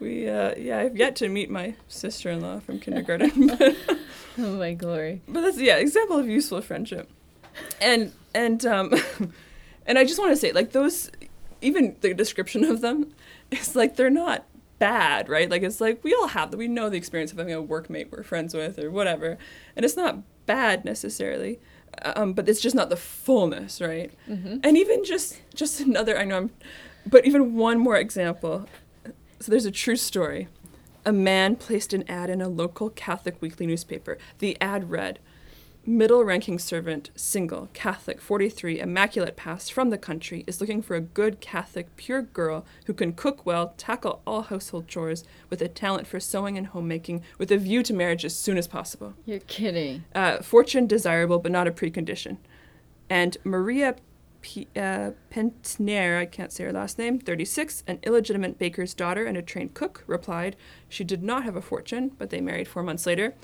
We, 0.00 0.28
uh, 0.28 0.54
yeah, 0.58 0.80
I've 0.80 0.98
yet 0.98 1.16
to 1.16 1.28
meet 1.30 1.48
my 1.48 1.76
sister-in-law 1.88 2.60
from 2.60 2.78
kindergarten, 2.78 3.46
but. 3.46 3.76
oh 4.38 4.56
my 4.58 4.74
glory. 4.74 5.22
but 5.26 5.40
that's 5.40 5.58
yeah 5.58 5.76
example 5.76 6.18
of 6.18 6.28
useful 6.28 6.60
friendship 6.60 7.08
and 7.80 8.12
and 8.34 8.64
um 8.66 8.92
and 9.86 9.98
i 9.98 10.04
just 10.04 10.18
want 10.18 10.30
to 10.30 10.36
say 10.36 10.52
like 10.52 10.72
those 10.72 11.10
even 11.60 11.96
the 12.00 12.12
description 12.14 12.64
of 12.64 12.80
them 12.80 13.12
is 13.50 13.74
like 13.74 13.96
they're 13.96 14.10
not 14.10 14.44
bad 14.80 15.28
right? 15.28 15.48
Like 15.48 15.62
it's 15.62 15.80
like 15.80 16.02
we 16.02 16.12
all 16.14 16.26
have 16.28 16.50
that 16.50 16.56
we 16.56 16.66
know 16.66 16.90
the 16.90 16.96
experience 16.96 17.30
of 17.30 17.38
having 17.38 17.54
a 17.54 17.62
workmate 17.62 18.10
we're 18.10 18.24
friends 18.24 18.54
with 18.54 18.78
or 18.78 18.90
whatever 18.90 19.38
and 19.76 19.84
it's 19.84 19.96
not 19.96 20.18
bad 20.46 20.84
necessarily 20.84 21.60
um, 22.02 22.32
but 22.32 22.48
it's 22.48 22.60
just 22.60 22.74
not 22.74 22.90
the 22.90 22.96
fullness 22.96 23.80
right? 23.80 24.12
And 24.64 24.76
even 24.76 25.04
just 25.04 25.40
just 25.54 25.80
another 25.80 26.18
i 26.18 26.24
know 26.24 26.36
i'm 26.36 26.50
but 27.06 27.26
even 27.26 27.54
one 27.54 27.78
more 27.78 27.96
example. 27.96 28.66
So 29.40 29.50
there's 29.50 29.66
a 29.66 29.70
true 29.70 29.96
story. 29.96 30.48
A 31.04 31.12
man 31.12 31.56
placed 31.56 31.92
an 31.92 32.04
ad 32.08 32.30
in 32.30 32.40
a 32.40 32.48
local 32.48 32.88
Catholic 32.90 33.40
weekly 33.42 33.66
newspaper. 33.66 34.16
The 34.38 34.56
ad 34.60 34.90
read, 34.90 35.18
middle 35.86 36.24
ranking 36.24 36.58
servant, 36.58 37.10
single, 37.14 37.68
Catholic, 37.72 38.20
43, 38.20 38.80
immaculate 38.80 39.36
past, 39.36 39.72
from 39.72 39.90
the 39.90 39.98
country, 39.98 40.44
is 40.46 40.60
looking 40.60 40.82
for 40.82 40.94
a 40.96 41.00
good 41.00 41.40
Catholic, 41.40 41.94
pure 41.96 42.22
girl 42.22 42.64
who 42.86 42.94
can 42.94 43.12
cook 43.12 43.44
well, 43.44 43.74
tackle 43.76 44.22
all 44.26 44.42
household 44.42 44.88
chores, 44.88 45.24
with 45.50 45.60
a 45.62 45.68
talent 45.68 46.06
for 46.06 46.20
sewing 46.20 46.56
and 46.56 46.68
homemaking, 46.68 47.22
with 47.38 47.50
a 47.52 47.58
view 47.58 47.82
to 47.82 47.92
marriage 47.92 48.24
as 48.24 48.36
soon 48.36 48.56
as 48.56 48.66
possible. 48.66 49.14
You're 49.24 49.40
kidding. 49.40 50.04
Uh, 50.14 50.38
fortune 50.38 50.86
desirable, 50.86 51.38
but 51.38 51.52
not 51.52 51.68
a 51.68 51.72
precondition. 51.72 52.38
And 53.10 53.36
Maria 53.44 53.96
P- 54.40 54.68
uh, 54.76 55.12
Peintner, 55.30 56.18
I 56.18 56.26
can't 56.26 56.52
say 56.52 56.64
her 56.64 56.72
last 56.72 56.98
name, 56.98 57.18
36, 57.18 57.82
an 57.86 57.98
illegitimate 58.02 58.58
baker's 58.58 58.94
daughter 58.94 59.24
and 59.24 59.36
a 59.36 59.42
trained 59.42 59.74
cook, 59.74 60.04
replied 60.06 60.56
she 60.88 61.04
did 61.04 61.22
not 61.22 61.44
have 61.44 61.56
a 61.56 61.62
fortune, 61.62 62.12
but 62.18 62.30
they 62.30 62.40
married 62.40 62.68
four 62.68 62.82
months 62.82 63.06
later 63.06 63.34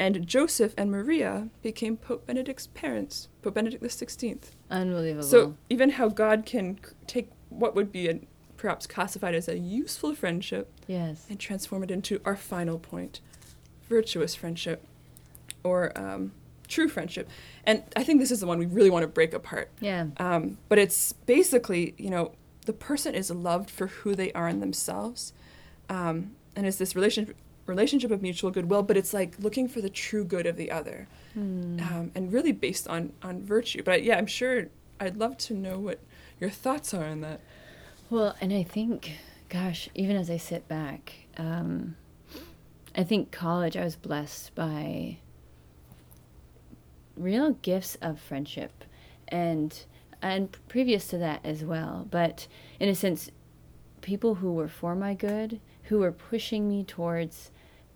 and 0.00 0.26
Joseph 0.26 0.72
and 0.78 0.90
Maria 0.90 1.50
became 1.60 1.98
Pope 1.98 2.26
Benedict's 2.26 2.68
parents, 2.68 3.28
Pope 3.42 3.54
Benedict 3.54 3.84
XVI. 3.84 4.38
Unbelievable. 4.70 5.22
So 5.22 5.56
even 5.68 5.90
how 5.90 6.08
God 6.08 6.46
can 6.46 6.80
take 7.06 7.28
what 7.50 7.74
would 7.74 7.92
be 7.92 8.08
a, 8.08 8.18
perhaps 8.56 8.86
classified 8.86 9.34
as 9.34 9.46
a 9.46 9.58
useful 9.58 10.14
friendship 10.14 10.72
yes. 10.86 11.26
and 11.28 11.38
transform 11.38 11.82
it 11.82 11.90
into 11.90 12.18
our 12.24 12.34
final 12.34 12.78
point, 12.78 13.20
virtuous 13.90 14.34
friendship, 14.34 14.86
or 15.62 15.92
um, 15.98 16.32
true 16.66 16.88
friendship. 16.88 17.28
And 17.64 17.82
I 17.94 18.02
think 18.02 18.20
this 18.20 18.30
is 18.30 18.40
the 18.40 18.46
one 18.46 18.58
we 18.58 18.64
really 18.64 18.88
want 18.88 19.02
to 19.02 19.08
break 19.08 19.34
apart. 19.34 19.70
Yeah. 19.80 20.06
Um, 20.16 20.56
but 20.70 20.78
it's 20.78 21.12
basically, 21.12 21.94
you 21.98 22.08
know, 22.08 22.32
the 22.64 22.72
person 22.72 23.14
is 23.14 23.30
loved 23.30 23.68
for 23.68 23.88
who 23.88 24.14
they 24.14 24.32
are 24.32 24.48
in 24.48 24.60
themselves, 24.60 25.34
um, 25.90 26.30
and 26.56 26.66
it's 26.66 26.78
this 26.78 26.96
relationship 26.96 27.36
relationship 27.70 28.10
of 28.10 28.20
mutual 28.22 28.50
goodwill, 28.50 28.82
but 28.82 28.96
it's 28.96 29.14
like 29.14 29.38
looking 29.38 29.66
for 29.68 29.80
the 29.80 29.88
true 29.90 30.24
good 30.24 30.46
of 30.46 30.56
the 30.56 30.70
other, 30.70 31.06
Hmm. 31.34 31.78
um, 31.80 32.10
and 32.14 32.32
really 32.32 32.52
based 32.52 32.86
on 32.88 33.12
on 33.22 33.42
virtue. 33.42 33.82
But 33.82 34.02
yeah, 34.02 34.18
I'm 34.18 34.26
sure 34.26 34.66
I'd 34.98 35.16
love 35.16 35.38
to 35.38 35.54
know 35.54 35.78
what 35.78 35.98
your 36.40 36.50
thoughts 36.50 36.92
are 36.92 37.04
on 37.04 37.20
that. 37.22 37.40
Well, 38.10 38.34
and 38.40 38.52
I 38.52 38.62
think, 38.64 39.12
gosh, 39.48 39.88
even 39.94 40.16
as 40.16 40.28
I 40.30 40.36
sit 40.36 40.66
back, 40.68 41.26
um, 41.38 41.96
I 42.96 43.04
think 43.04 43.30
college, 43.30 43.76
I 43.76 43.84
was 43.84 43.96
blessed 43.96 44.54
by 44.54 45.18
real 47.16 47.52
gifts 47.62 47.96
of 48.02 48.18
friendship, 48.20 48.84
and 49.28 49.84
and 50.22 50.56
previous 50.68 51.06
to 51.08 51.18
that 51.18 51.40
as 51.44 51.64
well. 51.64 52.06
But 52.10 52.46
in 52.78 52.88
a 52.88 52.94
sense, 52.94 53.30
people 54.02 54.36
who 54.36 54.52
were 54.52 54.68
for 54.68 54.94
my 54.94 55.14
good, 55.14 55.60
who 55.84 55.98
were 56.00 56.12
pushing 56.12 56.68
me 56.68 56.84
towards 56.84 57.50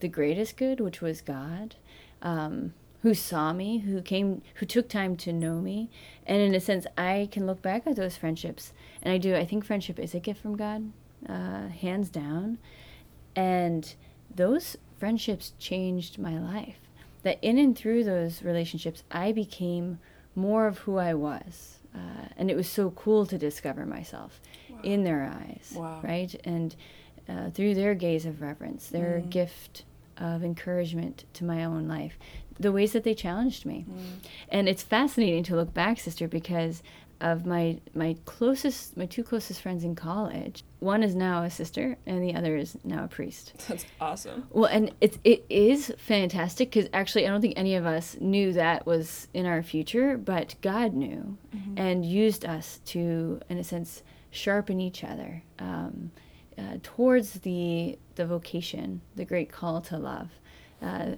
the 0.05 0.09
greatest 0.09 0.59
good, 0.59 0.81
which 0.81 1.01
was 1.01 1.23
God. 1.23 1.77
Um, 2.21 2.75
who 3.01 3.15
saw 3.15 3.53
me, 3.53 3.79
who 3.79 4.03
came, 4.03 4.43
who 4.57 4.67
took 4.67 4.87
time 4.89 5.17
to 5.17 5.33
know 5.33 5.61
me, 5.61 5.91
and 6.27 6.41
in 6.41 6.55
a 6.55 6.61
sense, 6.61 6.87
I 6.97 7.29
can 7.33 7.47
look 7.47 7.61
back 7.61 7.87
at 7.87 7.97
those 7.97 8.17
friendships, 8.17 8.73
and 9.03 9.13
I 9.13 9.19
do. 9.19 9.35
I 9.35 9.45
think 9.47 9.65
friendship 9.65 9.99
is 9.99 10.15
a 10.15 10.21
gift 10.21 10.41
from 10.41 10.57
God, 10.57 10.91
uh, 11.27 11.69
hands 11.69 12.09
down, 12.09 12.59
and 13.37 13.95
those 14.35 14.77
friendships 14.99 15.53
changed 15.59 16.19
my 16.19 16.39
life. 16.39 16.81
That 17.23 17.39
in 17.43 17.59
and 17.59 17.77
through 17.77 18.05
those 18.05 18.43
relationships, 18.43 19.05
I 19.11 19.33
became 19.33 19.99
more 20.35 20.67
of 20.67 20.79
who 20.79 20.97
I 20.99 21.13
was, 21.15 21.79
uh, 21.95 22.29
and 22.39 22.51
it 22.51 22.57
was 22.57 22.69
so 22.69 22.91
cool 22.91 23.25
to 23.27 23.39
discover 23.39 23.85
myself 23.87 24.41
wow. 24.71 24.81
in 24.83 25.05
their 25.05 25.25
eyes, 25.25 25.73
wow. 25.75 26.01
right? 26.03 26.35
And 26.45 26.75
uh, 27.29 27.51
through 27.51 27.75
their 27.75 27.95
gaze 27.95 28.27
of 28.27 28.41
reverence, 28.43 28.89
their 28.89 29.23
mm. 29.25 29.31
gift 29.31 29.85
of 30.19 30.45
encouragement 30.45 31.25
to 31.35 31.45
my 31.45 31.65
own 31.65 31.89
life, 31.89 32.19
the 32.59 32.73
ways 32.73 32.93
that 32.93 33.05
they 33.05 33.15
challenged 33.15 33.67
me. 33.67 33.85
Mm. 33.89 34.29
And 34.49 34.69
it's 34.69 34.83
fascinating 34.83 35.43
to 35.45 35.57
look 35.57 35.75
back, 35.75 35.99
sister, 35.99 36.29
because 36.29 36.83
of 37.21 37.47
my 37.47 37.81
my 37.95 38.17
closest 38.25 38.97
my 38.97 39.07
two 39.07 39.23
closest 39.23 39.61
friends 39.61 39.85
in 39.85 39.95
college. 39.95 40.65
One 40.81 41.03
is 41.03 41.15
now 41.15 41.43
a 41.43 41.51
sister 41.51 41.97
and 42.07 42.23
the 42.23 42.35
other 42.35 42.57
is 42.57 42.77
now 42.85 43.05
a 43.05 43.09
priest. 43.09 43.55
That's 43.69 43.87
awesome. 44.01 44.47
Well, 44.51 44.67
and 44.67 44.93
it 45.01 45.19
it 45.25 45.45
is 45.49 45.93
fantastic 45.97 46.73
cuz 46.73 46.89
actually 46.93 47.27
I 47.27 47.31
don't 47.31 47.41
think 47.41 47.55
any 47.57 47.77
of 47.77 47.87
us 47.87 48.17
knew 48.21 48.53
that 48.53 48.85
was 48.85 49.29
in 49.33 49.47
our 49.47 49.63
future, 49.63 50.19
but 50.19 50.57
God 50.61 50.93
knew 50.93 51.39
mm-hmm. 51.55 51.79
and 51.79 52.05
used 52.05 52.45
us 52.45 52.81
to 52.87 53.41
in 53.49 53.59
a 53.59 53.65
sense 53.65 54.03
sharpen 54.31 54.81
each 54.81 55.05
other. 55.05 55.43
Um, 55.59 56.11
uh, 56.57 56.77
towards 56.83 57.41
the 57.41 57.99
the 58.17 58.27
vocation, 58.27 59.01
the 59.17 59.25
great 59.25 59.51
call 59.51 59.81
to 59.83 59.99
love 59.99 60.31
uh, 60.83 61.13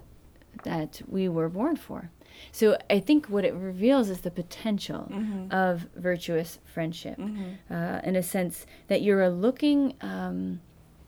that 0.65 1.03
we 1.07 1.29
were 1.29 1.49
born 1.49 1.77
for. 1.77 2.11
So 2.53 2.77
I 2.91 3.01
think 3.01 3.27
what 3.27 3.45
it 3.45 3.55
reveals 3.55 4.11
is 4.11 4.21
the 4.21 4.31
potential 4.31 5.09
mm-hmm. 5.11 5.53
of 5.53 5.89
virtuous 5.95 6.59
friendship, 6.65 7.19
mm-hmm. 7.19 7.73
uh, 7.73 8.01
in 8.05 8.17
a 8.17 8.23
sense 8.23 8.67
that 8.89 9.03
you're 9.03 9.29
looking, 9.31 9.95
um, 10.01 10.61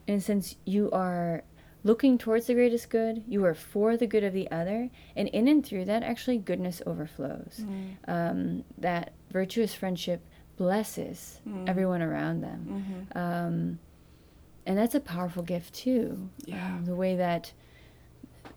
in 0.07 0.16
a 0.16 0.21
sense 0.21 0.57
you 0.64 0.90
are 0.90 1.45
looking 1.85 2.18
towards 2.18 2.47
the 2.47 2.54
greatest 2.54 2.90
good. 2.90 3.23
You 3.28 3.45
are 3.45 3.54
for 3.54 3.97
the 3.97 4.07
good 4.07 4.25
of 4.25 4.33
the 4.33 4.50
other, 4.50 4.90
and 5.16 5.28
in 5.28 5.49
and 5.49 5.64
through 5.64 5.85
that, 5.87 6.02
actually 6.02 6.38
goodness 6.38 6.83
overflows. 6.87 7.61
Mm-hmm. 7.61 8.11
Um, 8.11 8.64
that 8.78 9.12
virtuous 9.30 9.75
friendship 9.75 10.23
blesses 10.57 11.40
everyone 11.68 12.02
around 12.02 12.40
them. 12.40 13.07
Um, 13.14 13.78
and 14.68 14.76
that's 14.76 14.94
a 14.94 15.00
powerful 15.00 15.42
gift 15.42 15.75
too. 15.75 16.28
Yeah. 16.44 16.64
Um, 16.64 16.84
the 16.84 16.94
way 16.94 17.16
that 17.16 17.52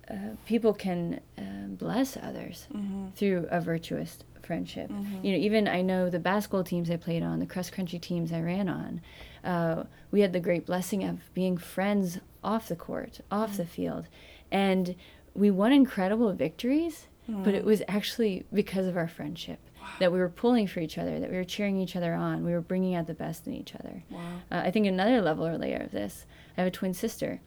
uh, 0.09 0.35
people 0.45 0.73
can 0.73 1.21
uh, 1.37 1.67
bless 1.69 2.17
others 2.17 2.67
mm-hmm. 2.71 3.07
through 3.15 3.47
a 3.49 3.61
virtuous 3.61 4.19
friendship. 4.43 4.89
Mm-hmm. 4.89 5.25
You 5.25 5.31
know, 5.31 5.37
even 5.37 5.67
I 5.69 5.81
know 5.81 6.09
the 6.09 6.19
basketball 6.19 6.65
teams 6.65 6.91
I 6.91 6.97
played 6.97 7.23
on, 7.23 7.39
the 7.39 7.45
cross 7.45 7.69
country 7.69 7.97
teams 7.97 8.33
I 8.33 8.41
ran 8.41 8.67
on, 8.67 9.01
uh, 9.45 9.85
we 10.11 10.19
had 10.19 10.33
the 10.33 10.41
great 10.41 10.65
blessing 10.65 11.05
of 11.05 11.33
being 11.33 11.57
friends 11.57 12.19
off 12.43 12.67
the 12.67 12.75
court, 12.75 13.21
off 13.31 13.51
mm-hmm. 13.51 13.57
the 13.57 13.65
field, 13.65 14.07
and 14.51 14.95
we 15.33 15.49
won 15.49 15.71
incredible 15.71 16.33
victories. 16.33 17.07
But 17.27 17.53
it 17.53 17.63
was 17.63 17.81
actually 17.87 18.43
because 18.51 18.87
of 18.87 18.97
our 18.97 19.07
friendship 19.07 19.59
that 19.99 20.11
we 20.11 20.19
were 20.19 20.29
pulling 20.29 20.67
for 20.67 20.79
each 20.79 20.97
other, 20.97 21.19
that 21.19 21.29
we 21.29 21.37
were 21.37 21.43
cheering 21.43 21.77
each 21.77 21.95
other 21.95 22.13
on, 22.13 22.43
we 22.43 22.51
were 22.51 22.61
bringing 22.61 22.95
out 22.95 23.07
the 23.07 23.13
best 23.13 23.47
in 23.47 23.53
each 23.53 23.75
other. 23.75 24.03
Wow. 24.09 24.19
Uh, 24.51 24.61
I 24.65 24.71
think 24.71 24.87
another 24.87 25.21
level 25.21 25.45
or 25.45 25.57
layer 25.57 25.77
of 25.77 25.91
this, 25.91 26.25
I 26.57 26.61
have 26.61 26.67
a 26.67 26.71
twin 26.71 26.93
sister. 26.93 27.41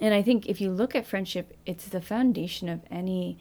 And 0.00 0.14
I 0.14 0.22
think 0.22 0.46
if 0.46 0.60
you 0.60 0.70
look 0.70 0.94
at 0.94 1.06
friendship, 1.06 1.56
it's 1.66 1.86
the 1.86 2.00
foundation 2.00 2.68
of 2.68 2.80
any 2.90 3.38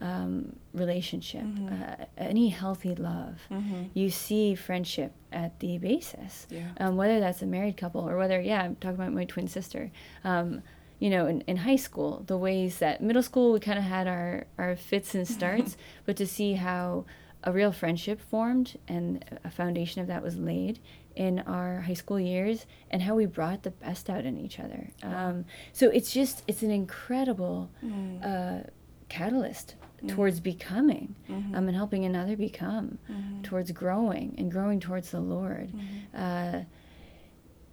um, 0.00 0.56
relationship, 0.72 1.42
mm-hmm. 1.42 1.82
uh, 1.82 2.06
any 2.16 2.48
healthy 2.48 2.94
love. 2.94 3.40
Mm-hmm. 3.50 3.84
You 3.92 4.08
see 4.10 4.54
friendship 4.54 5.12
at 5.32 5.60
the 5.60 5.78
basis, 5.78 6.46
yeah. 6.50 6.68
um, 6.78 6.96
whether 6.96 7.20
that's 7.20 7.42
a 7.42 7.46
married 7.46 7.76
couple 7.76 8.08
or 8.08 8.16
whether, 8.16 8.40
yeah, 8.40 8.62
I'm 8.62 8.76
talking 8.76 8.96
about 8.96 9.12
my 9.12 9.24
twin 9.24 9.46
sister. 9.46 9.90
Um, 10.24 10.62
you 10.98 11.10
know, 11.10 11.26
in, 11.26 11.40
in 11.42 11.56
high 11.56 11.76
school, 11.76 12.24
the 12.26 12.36
ways 12.36 12.78
that 12.78 13.02
middle 13.02 13.22
school 13.22 13.52
we 13.52 13.60
kind 13.60 13.78
of 13.78 13.84
had 13.84 14.06
our, 14.06 14.46
our 14.58 14.76
fits 14.76 15.14
and 15.14 15.26
starts, 15.26 15.76
but 16.06 16.16
to 16.16 16.26
see 16.26 16.54
how 16.54 17.04
a 17.44 17.52
real 17.52 17.72
friendship 17.72 18.20
formed 18.20 18.78
and 18.88 19.24
a 19.44 19.50
foundation 19.50 20.00
of 20.00 20.08
that 20.08 20.22
was 20.22 20.36
laid 20.36 20.78
in 21.16 21.40
our 21.40 21.80
high 21.80 21.94
school 21.94 22.20
years 22.20 22.66
and 22.90 23.02
how 23.02 23.14
we 23.14 23.26
brought 23.26 23.62
the 23.62 23.70
best 23.70 24.08
out 24.08 24.24
in 24.24 24.38
each 24.38 24.60
other. 24.60 24.90
Um, 25.02 25.44
so 25.72 25.88
it's 25.88 26.12
just, 26.12 26.42
it's 26.46 26.62
an 26.62 26.70
incredible 26.70 27.70
mm. 27.84 28.24
uh, 28.24 28.68
catalyst 29.08 29.74
mm. 30.02 30.14
towards 30.14 30.40
becoming 30.40 31.14
mm-hmm. 31.28 31.54
um, 31.54 31.68
and 31.68 31.76
helping 31.76 32.04
another 32.04 32.36
become, 32.36 32.98
mm-hmm. 33.10 33.42
towards 33.42 33.72
growing 33.72 34.34
and 34.38 34.52
growing 34.52 34.80
towards 34.80 35.10
the 35.10 35.20
Lord. 35.20 35.72
Mm-hmm. 35.72 36.58
Uh, 36.58 36.62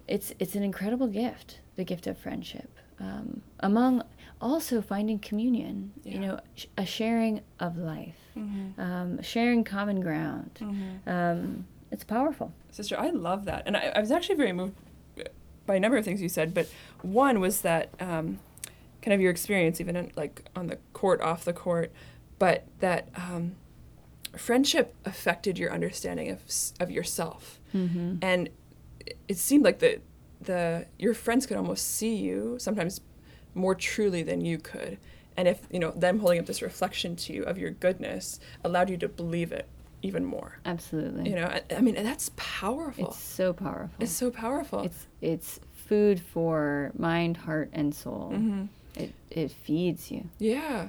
it's, 0.08 0.32
it's 0.38 0.54
an 0.54 0.62
incredible 0.62 1.06
gift, 1.06 1.60
the 1.76 1.84
gift 1.84 2.06
of 2.06 2.18
friendship. 2.18 2.70
Um, 3.00 3.42
among 3.60 4.02
also 4.40 4.82
finding 4.82 5.18
communion, 5.18 5.92
yeah. 6.02 6.12
you 6.12 6.18
know, 6.20 6.40
sh- 6.54 6.66
a 6.76 6.84
sharing 6.84 7.42
of 7.60 7.76
life, 7.76 8.16
mm-hmm. 8.38 8.80
um, 8.80 9.22
sharing 9.22 9.64
common 9.64 10.00
ground. 10.00 10.58
Mm-hmm. 10.60 11.08
Um, 11.08 11.66
it's 11.90 12.04
powerful. 12.04 12.52
Sister, 12.70 12.98
I 12.98 13.10
love 13.10 13.44
that. 13.46 13.62
And 13.66 13.76
I, 13.76 13.92
I, 13.96 14.00
was 14.00 14.10
actually 14.10 14.36
very 14.36 14.52
moved 14.52 14.74
by 15.66 15.76
a 15.76 15.80
number 15.80 15.96
of 15.96 16.04
things 16.04 16.20
you 16.20 16.28
said, 16.28 16.54
but 16.54 16.68
one 17.02 17.40
was 17.40 17.62
that 17.62 17.90
um, 18.00 18.38
kind 19.02 19.14
of 19.14 19.20
your 19.20 19.30
experience, 19.30 19.80
even 19.80 19.96
in, 19.96 20.12
like 20.16 20.48
on 20.54 20.66
the 20.66 20.78
court, 20.92 21.20
off 21.20 21.44
the 21.44 21.52
court, 21.52 21.92
but 22.38 22.66
that 22.80 23.08
um, 23.16 23.56
friendship 24.36 24.94
affected 25.04 25.58
your 25.58 25.72
understanding 25.72 26.30
of, 26.30 26.40
of 26.80 26.90
yourself. 26.90 27.58
Mm-hmm. 27.74 28.16
And 28.22 28.50
it 29.28 29.38
seemed 29.38 29.64
like 29.64 29.78
the, 29.78 30.00
the 30.40 30.86
your 30.98 31.14
friends 31.14 31.46
could 31.46 31.56
almost 31.56 31.86
see 31.86 32.14
you 32.14 32.56
sometimes 32.58 33.00
more 33.54 33.74
truly 33.74 34.22
than 34.22 34.44
you 34.44 34.58
could 34.58 34.98
and 35.38 35.48
if 35.48 35.60
you 35.70 35.78
know 35.78 35.92
them 35.92 36.18
holding 36.18 36.40
up 36.40 36.46
this 36.46 36.60
reflection 36.60 37.16
to 37.16 37.32
you 37.32 37.44
of 37.44 37.56
your 37.56 37.70
goodness 37.70 38.40
allowed 38.64 38.90
you 38.90 38.98
to 38.98 39.08
believe 39.08 39.52
it 39.52 39.66
even 40.02 40.24
more. 40.24 40.58
Absolutely. 40.66 41.30
You 41.30 41.36
know 41.36 41.46
i, 41.46 41.62
I 41.74 41.80
mean 41.80 41.94
that's 41.94 42.30
powerful. 42.36 43.08
It's 43.08 43.18
so 43.18 43.52
powerful. 43.54 43.96
It's 44.00 44.12
so 44.12 44.30
powerful. 44.30 44.82
It's 44.82 45.06
it's 45.22 45.60
food 45.72 46.20
for 46.20 46.92
mind 46.98 47.38
heart 47.38 47.70
and 47.72 47.94
soul. 47.94 48.32
Mm-hmm. 48.34 48.64
it 48.96 49.14
it 49.30 49.50
feeds 49.52 50.10
you. 50.10 50.28
Yeah. 50.38 50.88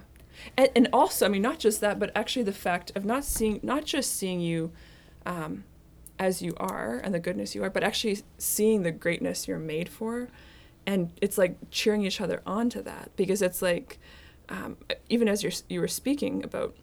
And, 0.57 0.69
and 0.75 0.87
also 0.93 1.25
i 1.25 1.29
mean 1.29 1.41
not 1.41 1.59
just 1.59 1.81
that 1.81 1.99
but 1.99 2.11
actually 2.15 2.43
the 2.43 2.53
fact 2.53 2.93
of 2.95 3.03
not 3.03 3.25
seeing 3.25 3.59
not 3.61 3.83
just 3.83 4.15
seeing 4.15 4.39
you 4.39 4.71
um, 5.25 5.65
as 6.17 6.41
you 6.41 6.53
are 6.57 7.01
and 7.03 7.13
the 7.13 7.19
goodness 7.19 7.55
you 7.55 7.63
are 7.63 7.69
but 7.69 7.83
actually 7.83 8.19
seeing 8.37 8.83
the 8.83 8.91
greatness 8.91 9.47
you're 9.47 9.59
made 9.59 9.89
for. 9.89 10.29
And 10.85 11.11
it's 11.21 11.37
like 11.37 11.57
cheering 11.69 12.03
each 12.03 12.19
other 12.19 12.41
on 12.47 12.69
to 12.71 12.81
that 12.81 13.11
because 13.15 13.41
it's 13.41 13.61
like 13.61 13.99
um, 14.49 14.77
even 15.09 15.27
as 15.27 15.43
you're, 15.43 15.51
you 15.69 15.79
were 15.79 15.87
speaking 15.87 16.43
about 16.43 16.75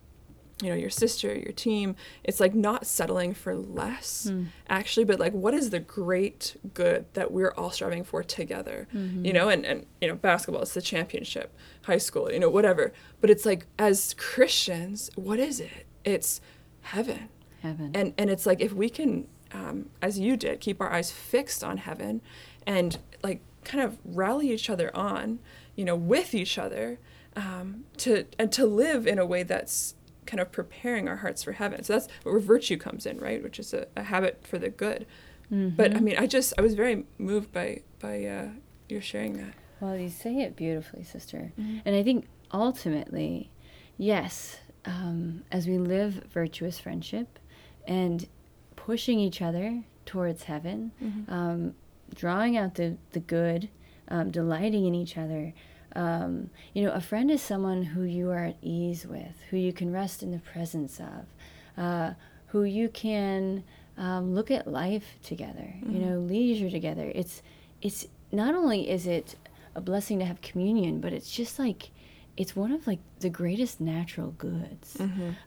you 0.62 0.70
know 0.70 0.75
your 0.75 0.88
sister 0.88 1.35
your 1.35 1.52
team 1.52 1.94
it's 2.25 2.40
like 2.40 2.54
not 2.54 2.87
settling 2.87 3.35
for 3.35 3.54
less 3.54 4.28
Mm. 4.30 4.46
actually 4.70 5.04
but 5.04 5.20
like 5.20 5.35
what 5.35 5.52
is 5.52 5.68
the 5.68 5.80
great 5.80 6.56
good 6.73 7.04
that 7.12 7.30
we're 7.30 7.52
all 7.58 7.70
striving 7.70 8.04
for 8.04 8.23
together 8.23 8.88
Mm-hmm. 8.94 9.26
you 9.26 9.35
know 9.35 9.50
and 9.50 9.66
and 9.66 9.85
you 10.00 10.08
know 10.08 10.14
basketball 10.14 10.62
it's 10.62 10.73
the 10.73 10.80
championship 10.80 11.54
high 11.82 11.99
school 11.99 12.32
you 12.32 12.38
know 12.40 12.49
whatever 12.49 12.94
but 13.20 13.28
it's 13.28 13.44
like 13.44 13.66
as 13.78 14.14
christians 14.16 15.11
what 15.14 15.38
is 15.38 15.61
it 15.61 15.85
it's 16.04 16.40
heaven 16.82 17.28
Heaven. 17.61 17.90
and 17.94 18.14
and 18.16 18.30
it's 18.30 18.46
like 18.46 18.61
if 18.62 18.73
we 18.73 18.88
can 18.88 19.26
um, 19.52 19.90
as 20.00 20.18
you 20.18 20.37
did 20.38 20.61
keep 20.61 20.80
our 20.80 20.90
eyes 20.92 21.11
fixed 21.11 21.62
on 21.62 21.76
heaven 21.78 22.23
and 22.66 22.99
like 23.23 23.40
kind 23.64 23.85
of 23.85 23.99
rally 24.04 24.52
each 24.52 24.70
other 24.70 24.94
on 24.96 25.38
you 25.75 25.85
know 25.85 25.96
with 25.96 26.35
each 26.35 26.56
other 26.56 26.99
um, 27.37 27.85
to 27.99 28.25
and 28.38 28.50
to 28.52 28.66
live 28.66 29.07
in 29.07 29.19
a 29.19 29.26
way 29.26 29.43
that's 29.43 29.95
kind 30.26 30.40
of 30.40 30.50
preparing 30.50 31.09
our 31.09 31.16
hearts 31.16 31.43
for 31.45 31.52
heaven. 31.52 31.85
So 31.85 31.93
that's 31.93 32.09
where 32.25 32.38
virtue 32.40 32.76
comes 32.76 33.07
in 33.07 33.19
right? 33.19 33.43
Which 33.43 33.59
is 33.59 33.73
a, 33.75 33.87
a 33.97 34.02
habit 34.05 34.45
for 34.47 34.59
the 34.59 34.71
good. 34.71 35.07
But 35.49 35.95
i 35.95 36.00
mean 36.00 36.16
i 36.19 36.26
just 36.26 36.55
i 36.59 36.61
was 36.61 36.75
very 36.75 37.05
moved 37.19 37.52
by 37.52 37.83
by 38.00 38.25
uh, 38.25 38.49
your 38.88 39.00
sharing 39.00 39.35
that. 39.35 39.55
Well, 39.81 39.97
you 39.97 40.09
say 40.09 40.40
it 40.40 40.57
beautifully, 40.57 41.05
sister. 41.05 41.52
And 41.85 41.95
I 41.95 42.02
think 42.02 42.26
ultimately, 42.52 43.50
yes, 43.99 44.59
um, 44.87 45.43
as 45.52 45.66
we 45.69 45.78
live 45.78 46.25
virtuous 46.33 46.78
friendship 46.81 47.38
and 47.87 48.26
pushing 48.75 49.19
each 49.21 49.40
other 49.43 49.83
towards 50.05 50.45
heaven, 50.45 50.93
um, 51.28 51.75
drawing 52.14 52.57
out 52.57 52.75
the, 52.76 52.97
the 53.12 53.21
good, 53.21 53.69
um, 54.09 54.31
delighting 54.31 54.85
in 54.87 54.95
each 54.95 55.16
other. 55.19 55.52
Um, 55.96 56.50
you 56.74 56.84
know, 56.84 56.92
a 56.92 57.00
friend 57.00 57.30
is 57.30 57.40
someone 57.42 57.82
who 57.82 58.02
you 58.02 58.30
are 58.30 58.44
at 58.52 58.56
ease 58.62 59.06
with, 59.06 59.34
who 59.50 59.56
you 59.56 59.72
can 59.72 59.90
rest 59.92 60.22
in 60.22 60.30
the 60.30 60.38
presence 60.52 61.00
of, 61.00 61.82
uh, 61.82 62.10
who 62.48 62.64
you 62.64 62.88
can 62.88 63.64
um, 63.96 64.34
look 64.34 64.50
at 64.50 64.66
life 64.68 65.18
together, 65.22 65.74
you 65.88 65.98
know, 65.98 66.18
leisure 66.20 66.70
together. 66.70 67.10
It's, 67.14 67.42
it's 67.80 68.06
not 68.30 68.54
only 68.54 68.90
is 68.90 69.06
it 69.06 69.36
a 69.74 69.80
blessing 69.80 70.18
to 70.18 70.24
have 70.26 70.40
communion, 70.42 71.00
but 71.00 71.12
it's 71.12 71.30
just 71.30 71.58
like 71.58 71.90
it's 72.36 72.54
one 72.54 72.72
of 72.72 72.86
like 72.86 72.98
the 73.20 73.30
greatest 73.30 73.80
natural 73.80 74.32
goods. 74.32 74.98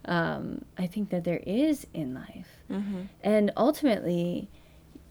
Um, 0.06 0.66
I 0.78 0.88
think 0.88 1.12
that 1.12 1.24
there 1.24 1.42
is 1.46 1.86
in 1.94 2.16
life, 2.16 2.50
and 3.24 3.52
ultimately, 3.56 4.50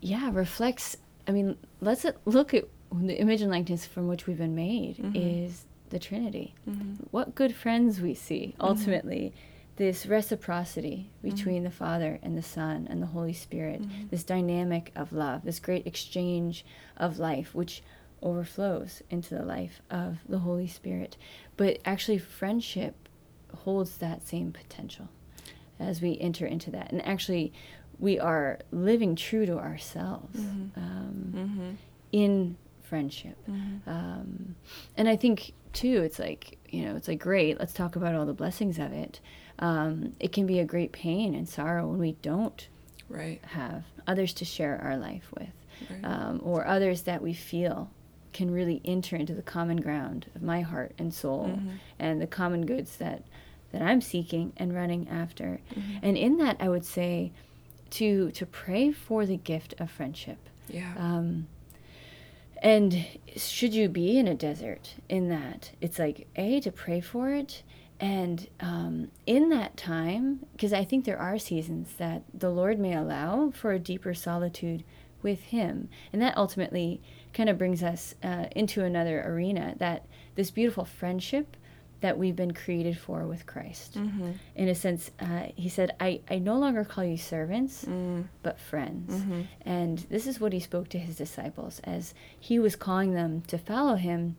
yeah, 0.00 0.30
reflects. 0.32 0.96
I 1.28 1.30
mean, 1.32 1.56
let's 1.80 2.04
look 2.24 2.54
at 2.54 2.64
the 2.92 3.18
image 3.18 3.42
and 3.42 3.50
likeness 3.50 3.86
from 3.86 4.08
which 4.08 4.26
we've 4.26 4.38
been 4.38 4.54
made 4.54 4.96
mm-hmm. 4.96 5.12
is 5.14 5.64
the 5.90 5.98
Trinity. 5.98 6.54
Mm-hmm. 6.68 7.04
What 7.10 7.34
good 7.34 7.54
friends 7.54 8.00
we 8.00 8.14
see 8.14 8.54
mm-hmm. 8.54 8.62
ultimately. 8.62 9.32
This 9.76 10.06
reciprocity 10.06 11.08
between 11.22 11.62
the 11.62 11.70
Father 11.70 12.18
and 12.20 12.36
the 12.36 12.42
Son 12.42 12.88
and 12.90 13.00
the 13.00 13.06
Holy 13.06 13.32
Spirit, 13.32 13.80
this 14.10 14.24
dynamic 14.24 14.90
of 14.96 15.12
love, 15.12 15.44
this 15.44 15.60
great 15.60 15.86
exchange 15.86 16.64
of 16.96 17.20
life, 17.20 17.54
which 17.54 17.84
overflows 18.20 19.02
into 19.08 19.36
the 19.36 19.44
life 19.44 19.80
of 19.88 20.18
the 20.28 20.40
Holy 20.40 20.66
Spirit. 20.66 21.16
But 21.56 21.78
actually, 21.84 22.18
friendship 22.18 23.08
holds 23.54 23.98
that 23.98 24.26
same 24.26 24.50
potential 24.50 25.10
as 25.78 26.02
we 26.02 26.18
enter 26.20 26.44
into 26.44 26.72
that. 26.72 26.90
And 26.90 27.04
actually, 27.06 27.52
we 27.98 28.18
are 28.18 28.58
living 28.70 29.16
true 29.16 29.46
to 29.46 29.58
ourselves 29.58 30.40
um, 30.76 31.78
in 32.12 32.56
friendship. 32.88 33.36
Um, 33.86 34.54
and 34.96 35.08
I 35.08 35.16
think, 35.16 35.52
too, 35.72 36.02
it's 36.02 36.18
like, 36.18 36.58
you 36.68 36.84
know, 36.84 36.96
it's 36.96 37.08
like, 37.08 37.18
great, 37.20 37.58
let's 37.58 37.72
talk 37.72 37.96
about 37.96 38.14
all 38.14 38.26
the 38.26 38.32
blessings 38.32 38.78
of 38.78 38.92
it. 38.92 39.20
Um, 39.58 40.14
it 40.20 40.32
can 40.32 40.46
be 40.46 40.58
a 40.60 40.64
great 40.64 40.92
pain 40.92 41.34
and 41.34 41.48
sorrow 41.48 41.86
when 41.88 41.98
we 41.98 42.12
don't 42.22 42.68
right 43.08 43.40
have 43.44 43.84
others 44.06 44.32
to 44.34 44.44
share 44.44 44.80
our 44.82 44.96
life 44.96 45.30
with, 45.38 45.48
Right. 45.90 46.04
um, 46.04 46.40
or 46.44 46.66
others 46.66 47.02
that 47.02 47.22
we 47.22 47.32
feel 47.32 47.90
can 48.32 48.50
really 48.50 48.80
enter 48.84 49.16
into 49.16 49.34
the 49.34 49.42
common 49.42 49.78
ground 49.78 50.26
of 50.34 50.42
my 50.42 50.60
heart 50.60 50.92
and 50.98 51.12
soul 51.12 51.58
and 51.98 52.20
the 52.20 52.26
common 52.26 52.66
goods 52.66 52.96
that 52.98 53.22
that 53.72 53.82
I'm 53.82 54.00
seeking 54.00 54.52
and 54.56 54.74
running 54.74 55.08
after. 55.08 55.60
And 56.02 56.16
in 56.16 56.38
that, 56.38 56.56
I 56.60 56.68
would 56.68 56.84
say 56.84 57.32
to 57.90 58.30
to 58.32 58.46
pray 58.46 58.92
for 58.92 59.26
the 59.26 59.36
gift 59.36 59.74
of 59.78 59.90
friendship. 59.90 60.38
yeah 60.68 60.92
Um, 60.98 61.46
and 62.62 63.06
should 63.36 63.74
you 63.74 63.88
be 63.88 64.18
in 64.18 64.26
a 64.26 64.34
desert 64.34 64.94
in 65.08 65.28
that, 65.28 65.72
it's 65.80 65.98
like, 65.98 66.26
A, 66.36 66.60
to 66.60 66.72
pray 66.72 67.00
for 67.00 67.30
it. 67.30 67.62
And 68.00 68.48
um, 68.60 69.10
in 69.26 69.48
that 69.48 69.76
time, 69.76 70.46
because 70.52 70.72
I 70.72 70.84
think 70.84 71.04
there 71.04 71.18
are 71.18 71.38
seasons 71.38 71.94
that 71.98 72.22
the 72.32 72.50
Lord 72.50 72.78
may 72.78 72.94
allow 72.94 73.50
for 73.50 73.72
a 73.72 73.78
deeper 73.78 74.14
solitude 74.14 74.84
with 75.22 75.40
Him. 75.40 75.88
And 76.12 76.22
that 76.22 76.36
ultimately 76.36 77.00
kind 77.32 77.48
of 77.48 77.58
brings 77.58 77.82
us 77.82 78.14
uh, 78.22 78.46
into 78.52 78.84
another 78.84 79.22
arena 79.26 79.74
that 79.78 80.06
this 80.36 80.50
beautiful 80.50 80.84
friendship 80.84 81.56
that 82.00 82.16
we've 82.16 82.36
been 82.36 82.54
created 82.54 82.96
for 82.96 83.26
with 83.26 83.44
Christ. 83.46 83.96
In 84.54 84.68
a 84.68 84.74
sense, 84.74 85.10
uh, 85.20 85.46
He 85.56 85.68
said, 85.68 85.94
I, 86.00 86.20
I 86.30 86.38
no 86.38 86.56
longer 86.58 86.84
call 86.84 87.04
you 87.04 87.16
servants, 87.16 87.84
but 88.42 88.58
friends. 88.60 89.22
And 89.62 89.98
this 90.10 90.26
is 90.26 90.40
what 90.40 90.52
He 90.52 90.60
spoke 90.60 90.88
to 90.90 90.98
His 90.98 91.16
disciples 91.16 91.80
as 91.84 92.14
He 92.38 92.58
was 92.58 92.76
calling 92.76 93.14
them 93.14 93.42
to 93.48 93.58
follow 93.58 93.96
Him. 93.96 94.36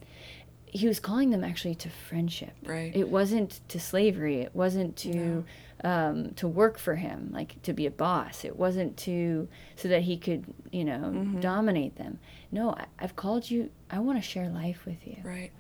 He 0.66 0.88
was 0.88 1.00
calling 1.00 1.32
them 1.32 1.44
actually 1.44 1.76
to 1.76 1.90
friendship. 1.90 2.54
Right. 2.64 2.96
It 2.96 3.10
wasn't 3.10 3.60
to 3.70 3.80
slavery. 3.80 4.42
It 4.42 4.56
wasn't 4.56 4.96
to 4.98 5.44
um, 5.84 6.34
to 6.36 6.48
work 6.48 6.78
for 6.78 6.96
him, 6.96 7.30
like 7.32 7.62
to 7.64 7.74
be 7.74 7.86
a 7.86 7.92
boss. 7.92 8.44
It 8.44 8.58
wasn't 8.58 8.98
to 8.98 9.48
so 9.78 9.88
that 9.88 10.02
he 10.02 10.18
could, 10.18 10.46
you 10.72 10.84
know, 10.84 11.26
dominate 11.40 11.96
them. 11.96 12.20
No, 12.52 12.72
I, 12.72 12.86
I've 13.00 13.16
called 13.16 13.50
you. 13.50 13.70
I 13.90 14.00
want 14.00 14.22
to 14.22 14.22
share 14.22 14.50
life 14.50 14.86
with 14.86 15.08
you. 15.08 15.18
Right. 15.24 15.52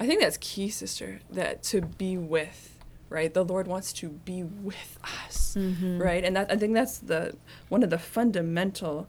I 0.00 0.06
think 0.06 0.20
that's 0.22 0.38
key, 0.38 0.70
sister, 0.70 1.20
that 1.30 1.62
to 1.64 1.82
be 1.82 2.16
with, 2.16 2.78
right? 3.10 3.32
The 3.32 3.44
Lord 3.44 3.66
wants 3.66 3.92
to 3.94 4.08
be 4.08 4.42
with 4.42 4.98
us, 5.04 5.54
right? 5.98 6.24
And 6.24 6.34
that 6.36 6.50
I 6.50 6.56
think 6.56 6.72
that's 6.74 6.98
the 6.98 7.36
one 7.68 7.82
of 7.82 7.90
the 7.90 7.98
fundamental 7.98 9.06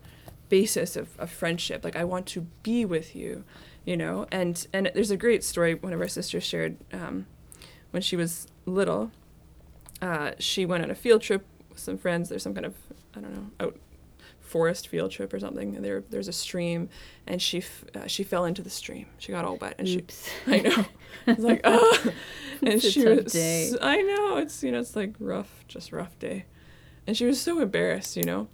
basis 0.49 0.97
of, 0.97 1.17
of 1.17 1.31
friendship. 1.31 1.83
Like 1.85 1.95
I 1.95 2.03
want 2.03 2.25
to 2.27 2.41
be 2.61 2.83
with 2.83 3.15
you, 3.15 3.45
you 3.85 3.95
know. 3.95 4.27
And 4.33 4.67
and 4.73 4.91
there's 4.93 5.11
a 5.11 5.17
great 5.17 5.43
story 5.45 5.75
one 5.75 5.93
of 5.93 6.01
our 6.01 6.09
sisters 6.09 6.43
shared 6.43 6.75
um, 6.91 7.25
when 7.91 8.01
she 8.01 8.17
was 8.17 8.47
little. 8.65 9.11
Uh, 10.01 10.31
she 10.39 10.65
went 10.65 10.83
on 10.83 10.91
a 10.91 10.95
field 10.95 11.21
trip 11.21 11.45
with 11.69 11.79
some 11.79 11.97
friends. 11.97 12.27
There's 12.27 12.43
some 12.43 12.53
kind 12.53 12.65
of 12.65 12.75
I 13.15 13.21
don't 13.21 13.33
know 13.33 13.49
out 13.61 13.77
forest 14.51 14.89
field 14.89 15.11
trip 15.11 15.33
or 15.33 15.39
something. 15.39 15.75
And 15.75 15.83
there 15.83 16.03
there's 16.09 16.27
a 16.27 16.33
stream, 16.33 16.89
and 17.25 17.41
she 17.41 17.59
f- 17.59 17.85
uh, 17.95 18.07
she 18.07 18.23
fell 18.23 18.45
into 18.45 18.61
the 18.61 18.69
stream. 18.69 19.07
She 19.17 19.31
got 19.31 19.45
all 19.45 19.55
wet, 19.55 19.75
and 19.79 19.87
Oops. 19.87 20.29
she 20.45 20.51
I 20.53 20.59
know. 20.59 20.85
It's 21.27 21.41
like 21.41 21.61
oh, 21.65 22.11
and 22.61 22.81
she 22.81 23.05
was 23.05 23.33
day. 23.33 23.71
I 23.81 24.01
know 24.01 24.37
it's 24.37 24.63
you 24.63 24.71
know 24.71 24.79
it's 24.79 24.95
like 24.95 25.13
rough, 25.19 25.65
just 25.67 25.91
rough 25.91 26.17
day, 26.19 26.45
and 27.05 27.15
she 27.17 27.25
was 27.25 27.39
so 27.39 27.59
embarrassed, 27.59 28.15
you 28.15 28.23
know. 28.23 28.47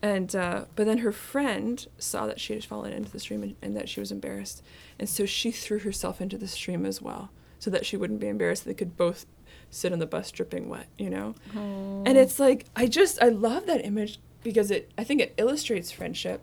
And 0.00 0.34
uh, 0.36 0.66
but 0.76 0.86
then 0.86 0.98
her 0.98 1.12
friend 1.12 1.84
saw 1.98 2.26
that 2.26 2.38
she 2.40 2.52
had 2.54 2.64
fallen 2.64 2.92
into 2.92 3.10
the 3.10 3.18
stream 3.18 3.42
and, 3.42 3.56
and 3.62 3.76
that 3.76 3.88
she 3.88 4.00
was 4.00 4.12
embarrassed, 4.12 4.62
and 4.98 5.08
so 5.08 5.26
she 5.26 5.50
threw 5.50 5.80
herself 5.80 6.20
into 6.20 6.38
the 6.38 6.46
stream 6.46 6.86
as 6.86 7.02
well, 7.02 7.30
so 7.58 7.70
that 7.70 7.84
she 7.84 7.96
wouldn't 7.96 8.20
be 8.20 8.28
embarrassed. 8.28 8.64
They 8.64 8.74
could 8.74 8.96
both 8.96 9.26
sit 9.70 9.92
on 9.92 9.98
the 9.98 10.06
bus 10.06 10.30
dripping 10.30 10.68
wet, 10.68 10.86
you 10.98 11.10
know. 11.10 11.34
And 11.54 12.16
it's 12.16 12.38
like 12.38 12.66
I 12.76 12.86
just 12.86 13.20
I 13.22 13.28
love 13.28 13.66
that 13.66 13.84
image 13.84 14.20
because 14.44 14.70
it 14.70 14.92
I 14.96 15.02
think 15.02 15.20
it 15.20 15.34
illustrates 15.36 15.90
friendship 15.90 16.40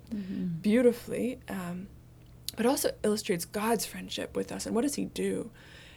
beautifully, 0.61 1.39
um, 1.47 1.87
but 2.57 2.65
also 2.65 2.91
illustrates 3.03 3.45
God's 3.45 3.85
friendship 3.85 4.35
with 4.35 4.51
us. 4.51 4.65
And 4.65 4.75
what 4.75 4.81
does 4.81 4.95
He 4.95 5.05
do? 5.05 5.51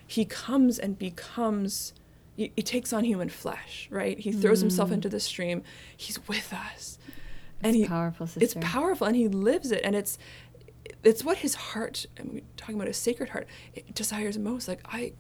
He 0.07 0.25
comes 0.25 0.79
and 0.79 0.97
becomes. 0.97 1.95
He, 2.37 2.53
he 2.57 2.63
takes 2.63 2.93
on 2.93 3.05
human 3.05 3.29
flesh, 3.29 3.89
right? 3.91 4.19
He 4.19 4.33
throws 4.33 4.61
himself 4.61 4.91
into 4.91 5.09
the 5.09 5.21
stream. 5.21 5.63
He's 5.97 6.19
with 6.29 6.53
us, 6.53 6.99
and 7.63 7.77
he 7.77 7.87
powerful, 7.87 8.29
it's 8.37 8.55
powerful, 8.61 9.07
and 9.07 9.17
he 9.17 9.29
lives 9.29 9.71
it, 9.73 9.81
and 9.85 9.95
it's 9.97 10.19
it's 11.05 11.23
what 11.25 11.39
his 11.39 11.55
heart. 11.55 12.07
And 12.17 12.33
we're 12.33 12.43
talking 12.57 12.75
about 12.75 12.89
a 12.89 12.93
sacred 12.93 13.31
heart. 13.31 13.47
It 13.75 13.95
desires 13.95 14.37
most. 14.37 14.67
Like 14.67 14.81
I, 14.85 15.13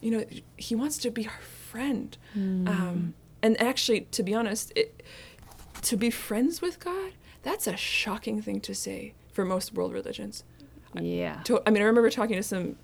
you 0.00 0.10
know, 0.10 0.24
he 0.56 0.74
wants 0.74 0.98
to 0.98 1.10
be 1.10 1.26
our 1.26 1.40
friend. 1.70 2.16
Um, 2.34 3.14
and 3.42 3.60
actually, 3.60 4.02
to 4.12 4.22
be 4.22 4.34
honest, 4.34 4.70
it, 4.76 5.02
to 5.82 5.96
be 5.96 6.10
friends 6.10 6.60
with 6.62 6.78
God, 6.80 7.12
that's 7.42 7.66
a 7.66 7.76
shocking 7.76 8.42
thing 8.42 8.60
to 8.62 8.74
say 8.74 9.14
for 9.32 9.44
most 9.44 9.72
world 9.74 9.92
religions. 9.92 10.44
Yeah. 10.94 11.40
To, 11.44 11.62
I 11.66 11.70
mean, 11.70 11.82
I 11.82 11.86
remember 11.86 12.10
talking 12.10 12.36
to 12.36 12.42
some 12.42 12.76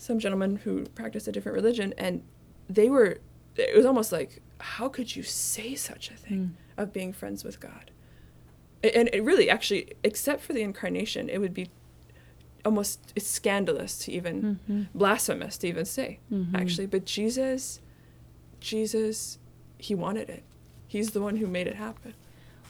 some 0.00 0.18
gentlemen 0.20 0.56
who 0.64 0.84
practiced 0.94 1.26
a 1.26 1.32
different 1.32 1.56
religion, 1.56 1.92
and 1.98 2.22
they 2.68 2.88
were 2.88 3.18
it 3.56 3.76
was 3.76 3.84
almost 3.84 4.12
like 4.12 4.40
how 4.60 4.88
could 4.88 5.14
you 5.16 5.22
say 5.24 5.74
such 5.74 6.10
a 6.10 6.14
thing 6.14 6.54
Mm. 6.78 6.82
of 6.82 6.92
being 6.92 7.12
friends 7.12 7.42
with 7.44 7.58
god 7.58 7.90
and 8.84 9.08
it 9.12 9.22
really 9.24 9.50
actually 9.50 9.92
except 10.04 10.40
for 10.42 10.52
the 10.52 10.62
incarnation 10.62 11.28
it 11.28 11.38
would 11.38 11.52
be 11.54 11.68
almost 12.64 13.12
it's 13.16 13.26
scandalous 13.26 13.98
to 14.00 14.12
even 14.12 14.60
Mhm. 14.68 14.86
blasphemous 14.94 15.58
to 15.58 15.66
even 15.68 15.84
say 15.84 16.20
Mhm. 16.30 16.54
actually 16.54 16.86
but 16.86 17.04
jesus 17.04 17.80
jesus 18.60 19.38
he 19.78 19.94
wanted 19.94 20.28
it 20.28 20.42
he's 20.86 21.10
the 21.10 21.20
one 21.20 21.36
who 21.36 21.46
made 21.46 21.66
it 21.66 21.76
happen 21.76 22.14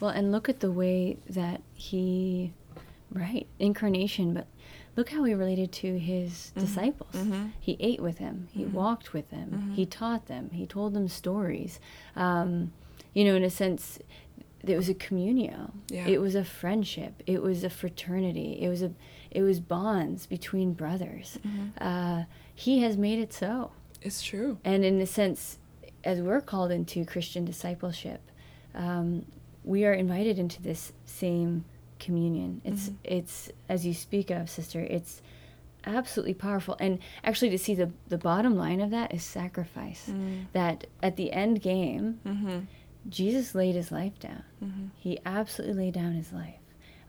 Well, 0.00 0.10
and 0.10 0.30
look 0.32 0.48
at 0.48 0.60
the 0.60 0.70
way 0.70 1.16
that 1.28 1.62
he, 1.74 2.52
right, 3.12 3.46
incarnation, 3.58 4.32
but 4.34 4.46
look 4.96 5.10
how 5.10 5.24
he 5.24 5.34
related 5.34 5.72
to 5.72 5.98
his 5.98 6.52
Mhm. 6.56 6.60
disciples. 6.60 7.12
Mhm. 7.14 7.52
He 7.60 7.76
ate 7.80 8.00
with 8.00 8.18
them, 8.18 8.48
he 8.52 8.64
Mhm. 8.64 8.72
walked 8.72 9.12
with 9.12 9.30
them, 9.30 9.50
Mhm. 9.70 9.74
he 9.74 9.86
taught 9.86 10.26
them, 10.26 10.50
he 10.52 10.66
told 10.66 10.94
them 10.94 11.08
stories. 11.08 11.80
Um, 12.16 12.72
you 13.14 13.24
know, 13.24 13.34
in 13.34 13.42
a 13.42 13.50
sense, 13.50 13.98
it 14.62 14.76
was 14.76 14.88
a 14.88 14.94
communio. 14.94 15.70
Yeah. 15.88 16.06
It 16.08 16.20
was 16.20 16.34
a 16.34 16.44
friendship. 16.44 17.22
It 17.26 17.42
was 17.42 17.62
a 17.64 17.70
fraternity. 17.70 18.58
It 18.60 18.68
was 18.68 18.82
a, 18.82 18.92
it 19.30 19.42
was 19.42 19.60
bonds 19.60 20.26
between 20.26 20.72
brothers. 20.74 21.38
Mhm. 21.46 21.72
Uh, 21.80 22.24
he 22.54 22.80
has 22.80 22.96
made 22.96 23.18
it 23.18 23.32
so. 23.32 23.70
it's 24.00 24.22
true 24.22 24.58
And 24.64 24.84
in 24.84 25.00
a 25.00 25.06
sense, 25.06 25.58
as 26.04 26.20
we're 26.20 26.40
called 26.40 26.70
into 26.70 27.04
Christian 27.04 27.44
discipleship, 27.44 28.20
um, 28.74 29.24
we 29.68 29.84
are 29.84 29.92
invited 29.92 30.38
into 30.38 30.60
this 30.62 30.92
same 31.04 31.64
communion. 31.98 32.60
It's 32.64 32.88
Mhm. 32.88 32.94
it's 33.04 33.50
as 33.68 33.84
you 33.86 33.92
speak 33.94 34.30
of, 34.30 34.48
sister. 34.48 34.80
It's 34.80 35.20
absolutely 35.84 36.34
powerful, 36.34 36.76
and 36.80 36.98
actually 37.22 37.50
to 37.50 37.58
see 37.58 37.74
the 37.74 37.90
the 38.08 38.18
bottom 38.18 38.56
line 38.56 38.80
of 38.80 38.90
that 38.90 39.12
is 39.14 39.22
sacrifice. 39.22 40.08
Mm. 40.08 40.46
That 40.52 40.86
at 41.02 41.16
the 41.16 41.32
end 41.32 41.60
game, 41.62 42.20
Mhm. 42.24 42.66
Jesus 43.08 43.54
laid 43.54 43.74
his 43.74 43.90
life 43.92 44.18
down. 44.18 44.42
Mhm. 44.62 44.90
He 44.96 45.18
absolutely 45.24 45.76
laid 45.84 45.94
down 45.94 46.12
his 46.12 46.32
life. 46.32 46.60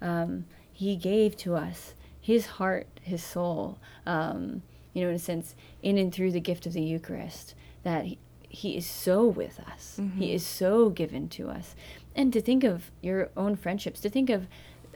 Um, 0.02 0.46
he 0.72 0.96
gave 0.96 1.36
to 1.38 1.56
us 1.56 1.94
his 2.22 2.46
heart, 2.58 2.88
his 3.02 3.24
soul, 3.24 3.78
um, 4.06 4.62
you 4.94 5.02
know, 5.04 5.10
in 5.10 5.16
a 5.16 5.20
sense, 5.20 5.56
in 5.82 5.98
and 5.98 6.14
through 6.14 6.32
the 6.32 6.40
gift 6.40 6.66
of 6.66 6.74
the 6.74 6.82
Eucharist, 6.84 7.56
that 7.84 8.06
he, 8.06 8.18
he 8.50 8.76
is 8.76 8.86
so 8.86 9.26
with 9.28 9.60
us. 9.72 9.98
Mhm. 10.02 10.18
He 10.18 10.34
is 10.34 10.46
so 10.46 10.90
given 10.90 11.30
to 11.30 11.50
us. 11.50 11.76
And 12.16 12.34
to 12.34 12.42
think 12.42 12.64
of 12.64 12.92
your 13.02 13.30
own 13.38 13.56
friendships, 13.56 14.00
to 14.02 14.10
think 14.10 14.30
of 14.30 14.48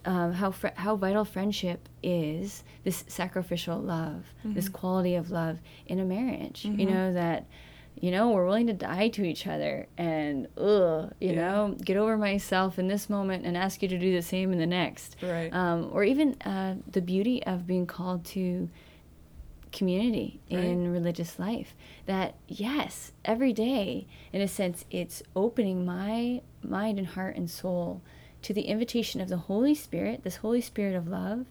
um, 0.05 0.33
how 0.33 0.51
fr- 0.51 0.67
how 0.75 0.97
vital 0.97 1.23
friendship 1.23 1.87
is, 2.03 2.65
this 2.83 3.05
sacrificial 3.07 3.79
love, 3.79 4.25
this 4.43 4.67
Mhm. 4.67 4.73
quality 4.73 5.15
of 5.15 5.31
love 5.31 5.59
in 5.85 5.97
a 5.97 6.03
marriage. 6.03 6.65
You 6.65 6.73
Mhm. 6.73 6.89
know 6.89 7.13
that, 7.13 7.45
you 8.01 8.11
know, 8.11 8.31
we're 8.31 8.45
willing 8.45 8.67
to 8.67 8.73
die 8.73 9.07
to 9.07 9.23
each 9.23 9.47
other, 9.47 9.87
and 9.97 10.47
ugh, 10.57 11.13
you 11.21 11.29
Yeah. 11.29 11.35
know, 11.51 11.75
get 11.81 11.95
over 11.95 12.17
myself 12.17 12.77
in 12.77 12.89
this 12.89 13.09
moment 13.09 13.45
and 13.45 13.55
ask 13.55 13.81
you 13.81 13.87
to 13.87 13.97
do 13.97 14.11
the 14.13 14.21
same 14.21 14.51
in 14.51 14.59
the 14.59 14.65
next. 14.67 15.15
Right. 15.23 15.53
Um, 15.53 15.89
or 15.93 16.03
even 16.03 16.33
uh, 16.41 16.75
the 16.91 17.01
beauty 17.01 17.41
of 17.45 17.65
being 17.65 17.85
called 17.85 18.25
to 18.25 18.67
community 19.73 20.39
Right. 20.49 20.63
in 20.63 20.89
religious 20.91 21.37
life. 21.37 21.75
That 22.05 22.35
yes, 22.47 23.11
every 23.25 23.51
day, 23.51 24.07
in 24.31 24.39
a 24.41 24.47
sense, 24.47 24.85
it's 24.89 25.21
opening 25.35 25.85
my 25.85 26.41
mind 26.63 26.97
and 26.99 27.07
heart 27.07 27.35
and 27.35 27.49
soul 27.49 28.01
to 28.43 28.53
the 28.53 28.61
invitation 28.63 29.19
of 29.19 29.27
the 29.27 29.37
Holy 29.37 29.75
Spirit, 29.75 30.23
this 30.23 30.37
Holy 30.37 30.61
Spirit 30.61 30.95
of 30.95 31.07
love, 31.07 31.47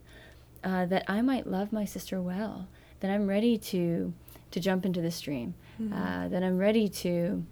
uh, 0.65 0.87
that 0.87 1.05
I 1.09 1.21
might 1.23 1.47
love 1.47 1.73
my 1.73 1.85
sister 1.85 2.23
well. 2.23 2.69
That 3.01 3.11
I'm 3.11 3.27
ready 3.27 3.59
to 3.59 4.15
to 4.53 4.61
jump 4.61 4.85
into 4.87 5.01
the 5.01 5.11
stream. 5.11 5.55
Mhm. 5.81 5.93
Uh, 5.93 6.29
that 6.29 6.43
I'm 6.43 6.59
ready 6.59 6.89
to 6.89 7.45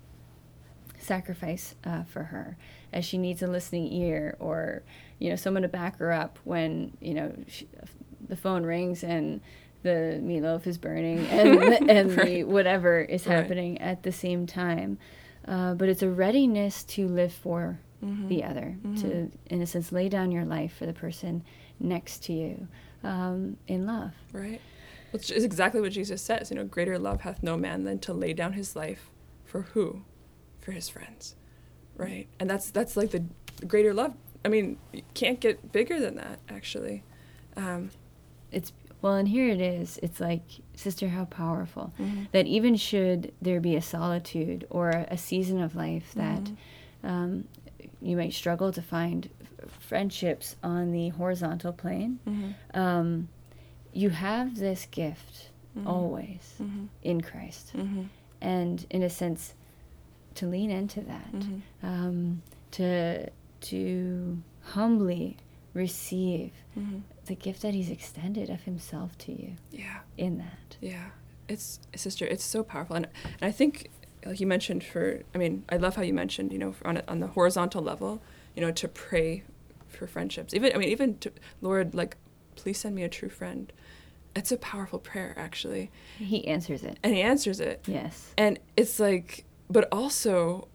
sacrifice 0.99 1.75
uh, 1.85 2.05
for 2.05 2.25
her 2.25 2.57
as 2.93 3.05
she 3.05 3.17
needs 3.19 3.43
a 3.43 3.47
listening 3.47 3.91
ear 3.93 4.37
or 4.39 4.83
you 5.19 5.31
know 5.31 5.37
someone 5.37 5.63
to 5.63 5.69
back 5.69 5.97
her 5.99 6.13
up 6.13 6.39
when 6.45 6.93
you 7.01 7.15
know 7.15 7.33
she, 7.47 7.67
the 8.29 8.37
phone 8.37 8.65
rings 8.65 9.03
and 9.03 9.41
the 9.83 10.21
meatloaf 10.23 10.66
is 10.66 10.79
burning 10.79 11.27
and 11.27 11.90
and 11.90 12.11
the 12.19 12.45
whatever 12.45 13.01
is 13.01 13.27
Right. 13.27 13.37
happening 13.37 13.79
at 13.81 14.03
the 14.03 14.12
same 14.12 14.47
time 14.47 14.99
uh, 15.49 15.75
but 15.75 15.88
it's 15.88 16.03
a 16.03 16.11
readiness 16.11 16.85
to 16.85 17.09
live 17.09 17.33
for 17.33 17.81
Mhm. 18.05 18.29
the 18.29 18.45
other 18.45 18.77
to 18.83 19.07
Mhm. 19.07 19.31
in 19.47 19.61
a 19.62 19.66
sense 19.66 19.93
lay 19.93 20.09
down 20.09 20.33
your 20.33 20.45
life 20.47 20.73
for 20.75 20.87
the 20.87 20.93
person 20.95 21.43
next 21.79 22.25
to 22.25 22.33
you 22.33 22.66
um, 23.05 23.57
in 23.66 23.87
love 23.87 24.12
Right. 24.33 24.61
Which 25.12 25.31
is 25.31 25.43
exactly 25.43 25.81
what 25.81 25.90
Jesus 25.90 26.23
says. 26.23 26.51
You 26.53 26.57
know, 26.57 26.64
greater 26.64 26.97
love 26.97 27.23
hath 27.23 27.43
no 27.43 27.57
man 27.57 27.83
than 27.83 27.99
to 28.01 28.12
lay 28.12 28.33
down 28.33 28.53
his 28.53 28.77
life 28.77 29.11
for 29.45 29.62
who? 29.62 30.03
For 30.61 30.71
his 30.71 30.88
friends. 30.88 31.35
Right. 31.97 32.29
And 32.38 32.49
that's 32.49 32.71
that's 32.71 32.97
like 32.97 33.11
the 33.11 33.25
greater 33.66 33.93
love. 33.93 34.14
I 34.45 34.49
mean, 34.49 34.79
you 34.93 35.03
can't 35.14 35.40
get 35.40 35.73
bigger 35.73 35.99
than 35.99 36.14
that, 36.14 36.38
actually. 36.49 37.03
Um, 37.57 37.90
it's 38.53 38.73
well 39.03 39.15
and 39.15 39.29
here 39.29 39.49
it 39.49 39.61
is 39.61 39.99
it's 40.03 40.21
like 40.21 40.43
sister 40.75 41.09
how 41.09 41.25
powerful 41.25 41.93
Mhm. 41.99 42.31
that 42.33 42.47
even 42.47 42.77
should 42.77 43.33
there 43.43 43.61
be 43.61 43.77
a 43.77 43.83
solitude 43.83 44.67
or 44.71 44.91
a 44.91 45.17
season 45.17 45.61
of 45.61 45.75
life 45.75 46.13
that 46.15 46.45
Mhm. 46.45 46.57
um, 47.09 47.45
you 48.03 48.17
might 48.17 48.33
struggle 48.33 48.73
to 48.73 48.83
find 48.83 49.29
f- 49.43 49.71
friendships 49.81 50.57
on 50.63 50.93
the 50.93 51.09
horizontal 51.11 51.73
plane 51.73 52.19
Mhm. 52.27 52.55
um, 52.75 53.29
you 53.93 54.11
have 54.11 54.57
this 54.57 54.87
gift 54.87 55.51
Mhm. 55.77 55.87
always 55.87 56.55
Mhm. 56.61 56.89
in 57.03 57.21
christ 57.21 57.73
Mhm. 57.77 58.07
and 58.41 58.87
in 58.91 59.03
a 59.03 59.11
sense 59.11 59.55
to 60.35 60.47
lean 60.47 60.71
into 60.71 61.01
that 61.03 61.35
um, 61.83 62.43
to 62.71 63.29
to 63.61 64.43
humbly 64.63 65.37
receive 65.75 66.53
Mhm. 66.79 67.03
The 67.31 67.37
gift 67.37 67.62
that 67.62 67.75
he's 67.75 67.88
extended 67.90 68.51
of 68.51 68.62
himself 68.62 69.16
to 69.16 69.31
you 69.33 69.53
Yeah. 69.71 70.01
in 70.19 70.38
that. 70.38 70.77
Yeah, 70.81 71.11
it's 71.49 71.79
sister. 71.95 72.27
It's 72.27 72.43
so 72.45 72.62
powerful, 72.64 72.97
and 72.97 73.07
and 73.40 73.49
I 73.49 73.53
think 73.53 73.88
like 74.27 74.40
you 74.40 74.47
mentioned 74.49 74.83
for. 74.85 75.21
I 75.35 75.38
mean, 75.38 75.64
I 75.69 75.77
love 75.77 75.95
how 75.97 76.03
you 76.03 76.12
mentioned 76.12 76.53
you 76.53 76.59
know 76.59 76.75
on 76.85 76.97
a, 76.99 77.03
on 77.07 77.21
the 77.21 77.29
horizontal 77.29 77.83
level, 77.83 78.21
you 78.57 78.62
know, 78.62 78.73
to 78.73 78.88
pray 78.88 79.45
for 79.88 80.07
friendships. 80.09 80.53
Even 80.55 80.73
I 80.75 80.79
mean, 80.79 80.88
even 80.88 81.19
to 81.19 81.31
Lord, 81.62 81.95
like, 81.95 82.16
please 82.57 82.79
send 82.79 82.95
me 82.97 83.05
a 83.05 83.09
true 83.09 83.29
friend. 83.31 83.73
It's 84.35 84.51
a 84.53 84.57
powerful 84.57 84.99
prayer 84.99 85.33
actually, 85.37 85.90
He 86.19 86.47
answers 86.49 86.83
it. 86.83 86.99
and 87.05 87.14
He 87.14 87.23
answers 87.23 87.61
it, 87.61 87.85
Yes. 87.87 88.35
and 88.37 88.59
it's 88.77 88.99
like, 89.01 89.45
but 89.69 89.88
also, 89.93 90.66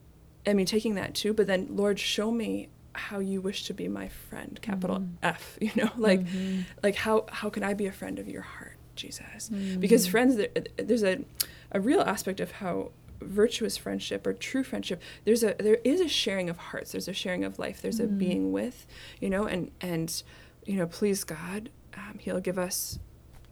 I 0.48 0.54
mean, 0.54 0.66
taking 0.66 0.96
that 0.96 1.14
too. 1.16 1.34
But 1.34 1.48
then, 1.48 1.68
Lord, 1.70 1.98
show 2.00 2.32
me 2.32 2.70
how 2.96 3.20
you 3.20 3.42
wish 3.42 3.64
to 3.66 3.74
be 3.74 3.88
my 3.88 4.08
friend, 4.08 4.60
capital 4.62 5.00
Mhm. 5.00 5.10
F. 5.24 5.58
You 5.62 5.72
know, 5.76 5.92
like 5.98 6.22
Mhm. 6.22 6.66
like 6.84 6.96
how 6.96 7.26
how 7.30 7.50
can 7.50 7.64
I 7.64 7.74
be 7.74 7.86
a 7.88 7.92
friend 7.92 8.20
of 8.20 8.28
your 8.28 8.42
heart, 8.42 8.78
Jesus? 8.96 9.50
Mm. 9.50 9.80
Because 9.80 10.08
friends, 10.08 10.36
there, 10.38 10.50
there's 10.78 11.04
a 11.04 11.24
a 11.72 11.80
real 11.80 12.02
aspect 12.02 12.40
of 12.40 12.52
how 12.52 12.92
virtuous 13.22 13.78
friendship 13.78 14.28
or 14.28 14.34
true 14.34 14.62
friendship 14.64 15.02
there's 15.24 15.42
a 15.44 15.56
there 15.58 15.80
is 15.86 16.02
a 16.02 16.08
sharing 16.08 16.50
of 16.50 16.58
hearts 16.58 16.92
there's 16.92 17.08
a 17.08 17.14
sharing 17.14 17.44
of 17.46 17.58
life 17.58 17.82
there's 17.82 18.00
a 18.00 18.04
Mhm. 18.08 18.18
being 18.18 18.52
with 18.52 18.86
you 19.22 19.30
know 19.30 19.46
and 19.46 19.72
and 19.80 20.22
you 20.66 20.76
know 20.76 20.86
please 20.86 21.24
god 21.24 21.70
um, 21.98 22.18
he'll 22.20 22.42
give 22.42 22.60
us 22.60 23.00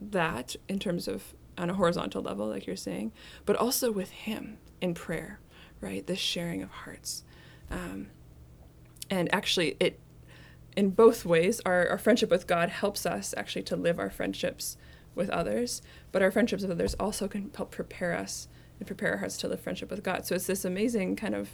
that 0.00 0.54
in 0.68 0.78
terms 0.78 1.08
of 1.08 1.34
on 1.56 1.70
a 1.70 1.74
horizontal 1.74 2.22
level 2.22 2.46
like 2.46 2.66
you're 2.66 2.76
saying 2.76 3.10
but 3.46 3.56
also 3.56 3.90
with 3.90 4.10
him 4.10 4.58
in 4.82 4.92
prayer 4.92 5.40
right 5.80 6.06
this 6.06 6.18
sharing 6.18 6.62
of 6.62 6.70
hearts 6.70 7.24
um, 7.70 8.08
and 9.10 9.32
actually 9.34 9.76
it 9.80 9.98
in 10.76 10.90
both 10.90 11.24
ways 11.24 11.60
our, 11.64 11.88
our 11.88 11.98
friendship 11.98 12.30
with 12.30 12.46
god 12.46 12.68
helps 12.68 13.06
us 13.06 13.34
actually 13.36 13.62
to 13.62 13.76
live 13.76 13.98
our 13.98 14.10
friendships 14.10 14.76
with 15.14 15.30
others 15.30 15.82
but 16.12 16.22
our 16.22 16.30
friendships 16.30 16.62
with 16.62 16.70
others 16.72 16.94
also 16.98 17.28
can 17.28 17.50
help 17.56 17.70
prepare 17.70 18.12
us 18.16 18.48
and 18.78 18.86
prepare 18.86 19.12
our 19.12 19.18
hearts 19.18 19.36
to 19.36 19.46
live 19.48 19.60
friendship 19.60 19.90
with 19.90 20.02
god 20.02 20.26
so 20.26 20.34
it's 20.34 20.46
this 20.46 20.64
amazing 20.64 21.14
kind 21.16 21.34
of 21.34 21.50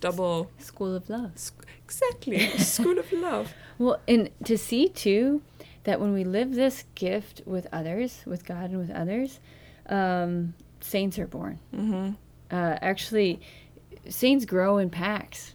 double 0.00 0.50
School 0.58 0.94
of 0.94 1.08
love. 1.08 1.32
sc- 1.36 1.64
exactly 1.84 2.38
school 2.58 2.98
of 2.98 3.10
love 3.12 3.52
Well, 3.78 4.00
and 4.06 4.30
to 4.44 4.56
see 4.56 4.88
too 4.88 5.42
that 5.82 5.98
when 6.00 6.12
we 6.12 6.22
live 6.24 6.54
this 6.54 6.84
gift 6.94 7.42
with 7.44 7.66
others, 7.72 8.22
with 8.24 8.44
God 8.46 8.70
and 8.70 8.78
with 8.78 8.90
others, 8.90 9.40
um, 9.88 10.54
saints 10.80 11.18
are 11.18 11.26
born. 11.26 11.58
mm-hmm. 11.74 12.10
Uh, 12.50 12.78
actually, 12.80 13.40
saints 14.08 14.44
grow 14.44 14.78
in 14.78 14.90
packs. 14.90 15.53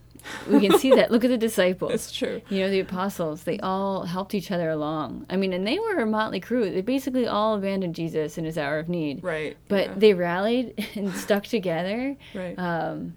We 0.49 0.59
can 0.67 0.77
see 0.79 0.91
that. 0.91 1.11
Look 1.11 1.23
at 1.23 1.29
the 1.29 1.37
disciples. 1.37 1.91
it's 1.91 2.11
true 2.11 2.41
You 2.49 2.59
know, 2.61 2.69
the 2.69 2.79
apostles, 2.79 3.43
they 3.43 3.59
all 3.59 4.03
helped 4.05 4.33
each 4.33 4.51
other 4.51 4.69
along. 4.69 5.25
I 5.29 5.35
mean, 5.37 5.53
and 5.53 5.65
they 5.65 5.79
were 5.79 5.97
a 5.99 6.05
motley 6.05 6.39
crew. 6.39 6.69
They 6.69 6.81
basically 6.81 7.27
all 7.27 7.55
abandoned 7.55 7.95
Jesus 7.95 8.37
in 8.37 8.45
his 8.45 8.57
hour 8.57 8.79
of 8.79 8.89
need. 8.89 9.23
right 9.23 9.55
But 9.67 9.87
yeah. 9.87 9.93
they 9.97 10.13
rallied 10.13 10.87
and 10.95 11.13
stuck 11.13 11.43
together, 11.45 12.15
right 12.35 12.57
um, 12.59 13.15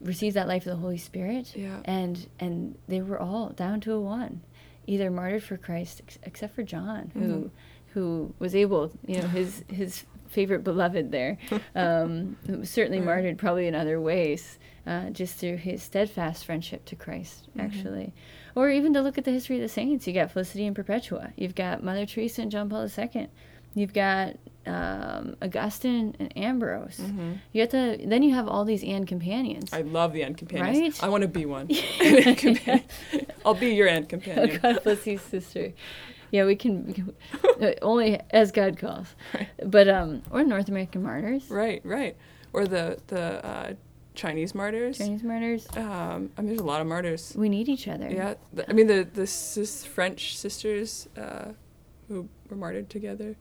received 0.00 0.36
that 0.36 0.48
life 0.48 0.66
of 0.66 0.70
the 0.72 0.82
Holy 0.82 0.96
Spirit, 0.98 1.52
yeah 1.54 1.80
and 1.84 2.26
and 2.38 2.76
they 2.88 3.02
were 3.02 3.18
all 3.20 3.50
down 3.50 3.80
to 3.82 3.92
a 3.92 4.00
one, 4.00 4.40
either 4.86 5.10
martyred 5.10 5.42
for 5.42 5.56
Christ, 5.58 6.00
ex- 6.06 6.18
except 6.22 6.54
for 6.54 6.62
John, 6.62 7.10
who 7.14 7.20
Mhm. 7.20 7.50
who 7.94 8.34
was 8.38 8.54
able, 8.54 8.92
you 9.06 9.20
know, 9.20 9.28
his 9.28 9.62
his 9.68 10.04
favorite 10.30 10.64
beloved 10.64 11.10
there. 11.12 11.36
Um, 11.74 12.36
certainly 12.64 13.00
martyred 13.00 13.38
probably 13.38 13.66
in 13.66 13.74
other 13.74 14.00
ways, 14.00 14.58
uh, 14.86 15.10
just 15.10 15.36
through 15.36 15.56
his 15.58 15.82
steadfast 15.82 16.44
friendship 16.44 16.84
to 16.86 16.96
Christ, 16.96 17.48
Mhm. 17.56 17.62
actually. 17.64 18.12
Or 18.54 18.68
even 18.70 18.92
to 18.94 19.00
look 19.02 19.16
at 19.18 19.24
the 19.24 19.30
history 19.30 19.56
of 19.56 19.62
the 19.62 19.68
saints. 19.68 20.06
You 20.06 20.12
got 20.14 20.30
Felicity 20.32 20.66
and 20.66 20.74
Perpetua. 20.74 21.32
You've 21.36 21.54
got 21.54 21.82
Mother 21.84 22.04
Teresa 22.06 22.42
and 22.42 22.50
John 22.50 22.68
Paul 22.68 22.88
II. 22.98 23.28
You've 23.74 23.92
got 23.94 24.36
um, 24.66 25.36
Augustine 25.40 26.14
and 26.18 26.36
Ambrose. 26.36 26.98
Mhm. 27.00 27.38
You 27.52 27.60
have 27.62 27.70
to. 27.70 27.98
then 28.04 28.22
you 28.22 28.34
have 28.34 28.46
all 28.46 28.64
these 28.66 28.84
Anne 28.84 29.06
companions. 29.06 29.72
I 29.72 29.80
love 29.82 30.12
the 30.12 30.22
ant 30.22 30.36
companions. 30.36 31.00
Right? 31.00 31.04
I 31.04 31.08
want 31.08 31.22
to 31.22 31.28
be 31.28 31.46
one. 31.46 31.68
I'll 33.44 33.54
be 33.54 33.74
your 33.74 33.88
Oh, 33.88 34.02
companion. 34.02 34.58
God 34.62 34.82
bless 34.84 35.06
you, 35.06 35.16
sister. 35.18 35.72
Yeah, 36.30 36.44
we 36.44 36.56
can, 36.56 36.86
we 36.86 36.92
can 36.92 37.14
uh, 37.62 37.72
only 37.82 38.20
as 38.30 38.52
God 38.52 38.78
calls. 38.78 39.08
Right. 39.34 39.48
But 39.64 39.88
um, 39.88 40.22
or 40.30 40.44
North 40.44 40.68
American 40.68 41.02
martyrs, 41.02 41.50
Right, 41.50 41.80
right. 41.84 42.16
Or 42.52 42.66
the 42.66 42.98
the 43.08 43.44
uh, 43.44 43.72
Chinese 44.14 44.54
martyrs. 44.54 44.98
Chinese 44.98 45.22
martyrs. 45.22 45.66
Um, 45.76 46.30
I 46.36 46.40
mean, 46.42 46.48
there's 46.48 46.60
a 46.60 46.64
lot 46.64 46.80
of 46.80 46.86
martyrs. 46.86 47.32
We 47.36 47.48
need 47.48 47.68
each 47.68 47.86
other. 47.88 48.08
Yeah, 48.10 48.34
th- 48.54 48.68
I 48.68 48.72
mean 48.72 48.86
the 48.86 49.06
the 49.12 49.26
sis 49.26 49.84
French 49.84 50.36
sisters 50.36 51.08
uh, 51.16 51.52
who 52.08 52.28
were 52.48 52.56
martyred 52.56 52.90
together. 52.90 53.36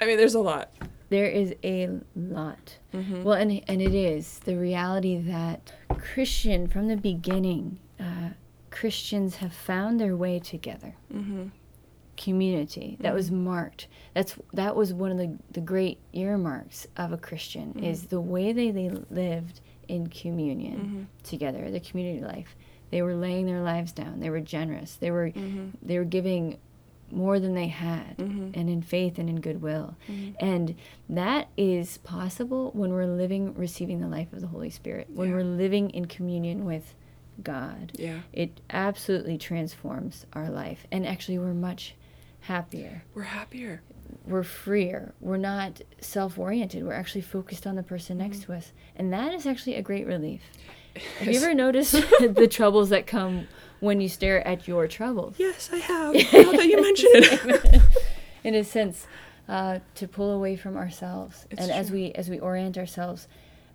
I 0.00 0.06
mean, 0.06 0.16
there's 0.16 0.34
a 0.34 0.40
lot. 0.40 0.72
There 1.10 1.26
is 1.26 1.54
a 1.64 1.88
lot. 2.14 2.78
Mm-hmm. 2.94 3.22
Well, 3.22 3.34
and 3.36 3.62
and 3.68 3.80
it 3.82 3.94
is 3.94 4.40
the 4.40 4.56
reality 4.56 5.18
that 5.22 5.72
Christian 5.98 6.68
from 6.68 6.88
the 6.88 6.96
beginning, 6.96 7.78
uh, 8.00 8.30
Christians 8.70 9.36
have 9.36 9.52
found 9.52 9.98
their 10.00 10.16
way 10.16 10.38
together. 10.38 10.94
mm-hmm. 11.12 11.48
Community 12.18 12.96
that 13.00 13.14
was 13.14 13.30
marked. 13.30 13.86
That's 14.14 14.34
that 14.52 14.74
was 14.76 14.92
one 14.92 15.10
of 15.12 15.18
the 15.18 15.38
the 15.52 15.60
great 15.60 15.98
earmarks 16.12 16.86
of 16.96 17.12
a 17.12 17.16
Christian 17.16 17.72
Mhm. 17.74 17.82
is 17.84 18.06
the 18.08 18.20
way 18.20 18.52
they 18.52 18.70
they 18.72 18.90
lived 19.10 19.60
in 19.86 20.08
communion 20.08 20.78
Mm-hmm. 20.78 21.02
together, 21.22 21.70
the 21.70 21.80
community 21.80 22.20
life. 22.20 22.54
They 22.90 23.02
were 23.02 23.14
laying 23.14 23.46
their 23.46 23.62
lives 23.62 23.92
down. 23.92 24.20
They 24.20 24.30
were 24.30 24.40
generous. 24.40 24.96
They 24.96 25.10
were 25.10 25.30
Mm-hmm. 25.30 25.68
they 25.80 25.96
were 25.98 26.04
giving 26.04 26.58
more 27.10 27.38
than 27.40 27.54
they 27.54 27.68
had 27.68 28.18
Mm-hmm. 28.18 28.50
and 28.58 28.68
in 28.68 28.82
faith 28.82 29.18
and 29.18 29.30
in 29.30 29.40
goodwill. 29.40 29.94
Mhm. 30.08 30.34
And 30.40 30.74
that 31.08 31.48
is 31.56 31.98
possible 31.98 32.70
when 32.74 32.92
we're 32.92 33.06
living, 33.06 33.54
receiving 33.54 34.00
the 34.00 34.08
life 34.08 34.30
of 34.32 34.40
the 34.42 34.48
Holy 34.48 34.68
Spirit, 34.70 35.08
when 35.14 35.28
Yeah. 35.28 35.36
we're 35.36 35.44
living 35.44 35.88
in 35.90 36.04
communion 36.06 36.64
with 36.66 36.94
God. 37.42 37.92
Yeah, 37.96 38.22
It 38.32 38.60
absolutely 38.70 39.38
transforms 39.38 40.26
our 40.32 40.50
life. 40.50 40.86
And 40.90 41.06
actually, 41.06 41.38
we're 41.38 41.54
much 41.54 41.94
happier. 42.40 43.02
we're 43.14 43.22
happier. 43.22 43.82
We're 44.26 44.42
freer. 44.42 45.12
We're 45.20 45.36
not 45.38 45.80
self 46.00 46.38
oriented. 46.38 46.84
We're 46.84 46.92
actually 46.92 47.22
focused 47.22 47.66
on 47.66 47.76
the 47.76 47.82
person 47.82 48.18
next 48.18 48.42
to 48.42 48.52
us. 48.52 48.72
And 48.96 49.12
that 49.12 49.32
is 49.34 49.46
actually 49.46 49.76
a 49.76 49.82
great 49.82 50.06
relief. 50.06 50.40
Have 51.18 51.28
you 51.28 51.38
ever 51.42 51.54
noticed 51.54 51.92
the 52.20 52.48
troubles 52.50 52.90
that 52.90 53.06
come 53.06 53.46
when 53.80 54.00
you 54.00 54.08
stare 54.08 54.46
at 54.46 54.66
your 54.68 54.86
troubles? 54.88 55.36
Yes, 55.38 55.70
I 55.72 55.76
have. 55.78 56.14
Now 56.32 56.52
that 56.52 56.66
you 56.66 56.80
mention 56.82 57.08
it. 57.14 57.82
in 58.44 58.54
a 58.54 58.64
sense, 58.64 59.06
uh, 59.48 59.78
to 59.94 60.08
pull 60.08 60.30
away 60.32 60.56
from 60.56 60.76
ourselves, 60.76 61.46
It's 61.50 61.60
and 61.60 61.70
as 61.70 61.90
we 61.90 62.12
as 62.12 62.28
we 62.28 62.38
orient 62.38 62.76
ourselves 62.76 63.28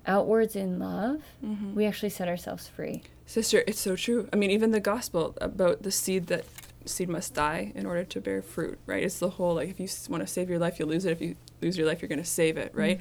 outwards 0.06 0.56
in 0.56 0.78
love, 0.80 1.21
Mhm. 1.43 1.73
we 1.73 1.86
actually 1.86 2.10
set 2.10 2.28
ourselves 2.28 2.67
free. 2.67 3.04
Sister, 3.26 3.63
it's 3.65 3.80
so 3.80 3.95
true. 3.95 4.28
I 4.34 4.36
mean, 4.36 4.52
even 4.52 4.71
the 4.71 4.80
gospel 4.82 5.36
about 5.41 5.82
the 5.84 5.91
seed 5.91 6.28
that 6.28 6.45
seed 6.85 7.09
must 7.09 7.33
die 7.33 7.71
in 7.75 7.85
order 7.85 8.03
to 8.03 8.21
bear 8.21 8.41
fruit, 8.41 8.79
right? 8.85 9.03
It's 9.03 9.19
the 9.19 9.29
whole 9.31 9.55
like 9.55 9.69
if 9.69 9.79
you 9.79 9.87
want 10.09 10.21
to 10.21 10.27
save 10.27 10.49
your 10.49 10.59
life, 10.59 10.79
you'll 10.79 10.89
lose 10.89 11.05
it. 11.05 11.11
If 11.11 11.21
you 11.21 11.35
lose 11.61 11.77
your 11.77 11.87
life, 11.87 12.01
you're 12.01 12.09
going 12.09 12.19
to 12.19 12.25
save 12.25 12.57
it, 12.57 12.71
right? 12.75 12.99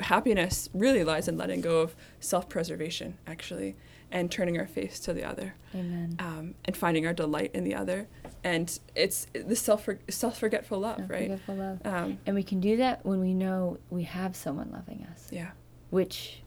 Happiness 0.00 0.68
really 0.74 1.04
lies 1.04 1.28
in 1.28 1.36
letting 1.36 1.60
go 1.60 1.80
of 1.80 1.94
self-preservation, 2.20 3.18
actually, 3.26 3.76
and 4.10 4.30
turning 4.30 4.58
our 4.58 4.66
face 4.66 5.00
to 5.00 5.12
the 5.12 5.24
other, 5.24 5.54
Amen. 5.74 6.16
um, 6.18 6.54
and 6.64 6.76
finding 6.76 7.06
our 7.06 7.12
delight 7.12 7.50
in 7.54 7.64
the 7.64 7.74
other. 7.74 8.06
And 8.44 8.78
it's 8.94 9.26
the 9.32 9.56
self 9.56 9.88
self-forgetful 10.08 10.78
love, 10.78 10.98
Don't 10.98 11.10
right? 11.10 11.40
love. 11.48 11.80
Um, 11.84 12.18
And 12.26 12.34
we 12.36 12.42
can 12.42 12.60
do 12.60 12.76
that 12.76 13.04
when 13.04 13.20
we 13.20 13.34
know 13.34 13.78
we 13.90 14.04
have 14.04 14.36
someone 14.36 14.70
loving 14.70 15.06
us. 15.10 15.28
yeah, 15.32 15.50
Which, 15.90 16.42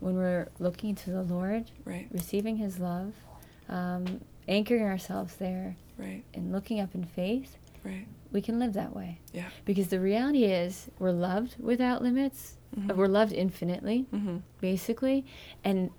when 0.00 0.16
we're 0.16 0.48
looking 0.58 0.94
to 0.96 1.10
the 1.10 1.22
Lord, 1.22 1.70
right, 1.84 2.08
receiving 2.10 2.56
His 2.56 2.78
love, 2.78 3.12
um, 3.68 4.20
anchoring 4.48 4.82
ourselves 4.84 5.36
there, 5.36 5.76
right, 5.98 6.22
and 6.34 6.52
looking 6.52 6.80
up 6.80 6.94
in 6.94 7.04
faith, 7.04 7.56
right. 7.84 8.06
we 8.32 8.40
can 8.40 8.58
live 8.58 8.72
that 8.74 8.94
way. 8.94 9.20
Yeah. 9.32 9.48
Because 9.64 9.88
the 9.88 10.00
reality 10.00 10.44
is, 10.44 10.88
we're 10.98 11.12
loved 11.12 11.56
without 11.58 12.02
limits. 12.02 12.56
Mhm. 12.78 12.96
We're 12.96 13.06
loved 13.08 13.32
infinitely. 13.32 14.06
Mm-hmm. 14.12 14.38
basically. 14.60 15.24
And 15.62 15.90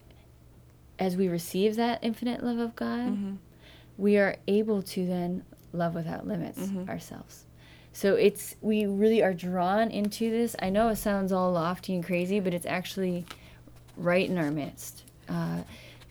as 1.00 1.16
we 1.18 1.28
receive 1.28 1.76
that 1.76 2.00
infinite 2.04 2.44
love 2.44 2.58
of 2.60 2.76
God, 2.76 3.10
Mm-hmm. 3.14 3.34
we 3.98 4.18
are 4.18 4.36
able 4.48 4.82
to 4.82 5.06
then 5.06 5.44
love 5.74 5.94
without 5.96 6.26
limits 6.28 6.60
Mhm. 6.60 6.88
ourselves. 6.90 7.46
So 7.94 8.16
it's 8.16 8.56
we 8.62 8.86
really 8.86 9.24
are 9.24 9.34
drawn 9.34 9.90
into 9.90 10.30
this. 10.30 10.56
I 10.60 10.70
know 10.70 10.90
it 10.90 10.98
sounds 10.98 11.32
all 11.32 11.52
lofty 11.54 11.96
and 11.96 12.04
crazy, 12.04 12.40
but 12.42 12.54
it's 12.54 12.66
actually 12.66 13.26
right 13.96 14.30
in 14.30 14.38
our 14.38 14.52
midst. 14.52 15.04
Uh, 15.30 15.64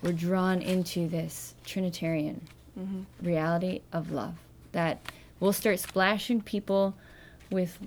we're 0.02 0.12
drawn 0.12 0.62
into 0.62 1.08
this 1.08 1.54
Trinitarian 1.64 2.40
Mm-hmm. 2.78 3.02
reality 3.24 3.82
of 3.92 4.10
love 4.10 4.34
that 4.72 4.98
we'll 5.38 5.52
start 5.52 5.78
splashing 5.78 6.40
people 6.40 6.94
with 7.50 7.78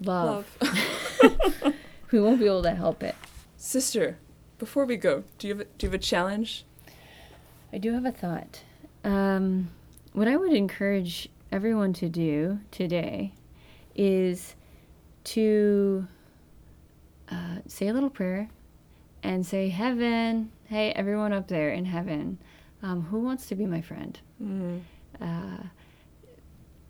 love. 0.00 0.46
Love. 0.62 1.74
we 2.10 2.20
won't 2.20 2.40
be 2.40 2.46
able 2.46 2.62
to 2.62 2.74
help 2.74 3.02
it. 3.02 3.14
Sister, 3.58 4.16
before 4.58 4.86
we 4.86 4.96
go, 4.96 5.24
do 5.38 5.48
you 5.48 5.54
have 5.54 5.60
a, 5.60 5.64
do 5.76 5.86
you 5.86 5.90
have 5.90 6.00
a 6.00 6.02
challenge? 6.02 6.64
I 7.72 7.78
do 7.78 7.92
have 7.92 8.06
a 8.06 8.12
thought. 8.12 8.62
Um, 9.04 9.70
what 10.12 10.26
I 10.26 10.36
would 10.36 10.52
encourage 10.52 11.28
everyone 11.52 11.92
to 11.94 12.08
do 12.08 12.60
today 12.70 13.32
is 13.94 14.54
to 15.24 16.06
uh, 17.30 17.56
say 17.66 17.88
a 17.88 17.92
little 17.92 18.10
prayer 18.10 18.48
and 19.22 19.46
say, 19.46 19.68
Heaven, 19.68 20.50
hey, 20.66 20.92
everyone 20.92 21.32
up 21.32 21.48
there 21.48 21.70
in 21.70 21.84
heaven, 21.84 22.38
um, 22.82 23.02
who 23.02 23.20
wants 23.20 23.46
to 23.46 23.54
be 23.54 23.66
my 23.66 23.80
friend? 23.80 24.18
Mm. 24.42 24.80
Uh, 25.20 25.64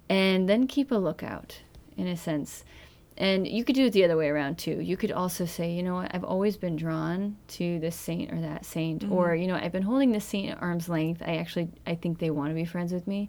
and 0.09 0.49
then 0.49 0.67
keep 0.67 0.91
a 0.91 0.97
lookout, 0.97 1.61
in 1.97 2.07
a 2.07 2.17
sense. 2.17 2.65
And 3.17 3.47
you 3.47 3.65
could 3.65 3.75
do 3.75 3.87
it 3.87 3.93
the 3.93 4.05
other 4.05 4.17
way 4.17 4.29
around 4.29 4.59
too. 4.59 4.81
You 4.81 4.97
could 4.97 5.13
also 5.13 5.45
say, 5.45 5.73
you 5.73 5.83
know 5.83 5.95
what, 5.95 6.15
I've 6.15 6.25
always 6.25 6.57
been 6.57 6.77
drawn 6.77 7.37
to 7.49 7.79
this 7.79 7.95
saint 7.95 8.33
or 8.33 8.41
that 8.41 8.65
saint, 8.65 9.05
or 9.11 9.35
you 9.35 9.47
know, 9.47 9.57
I've 9.57 9.73
been 9.73 9.83
holding 9.83 10.13
this 10.13 10.25
saint 10.25 10.51
at 10.53 10.63
arm's 10.63 10.89
length. 10.89 11.23
I 11.25 11.37
actually, 11.37 11.69
I 11.87 11.97
think 11.97 12.19
they 12.19 12.31
want 12.31 12.51
to 12.51 12.55
be 12.55 12.65
friends 12.65 12.93
with 12.93 13.07
me, 13.07 13.29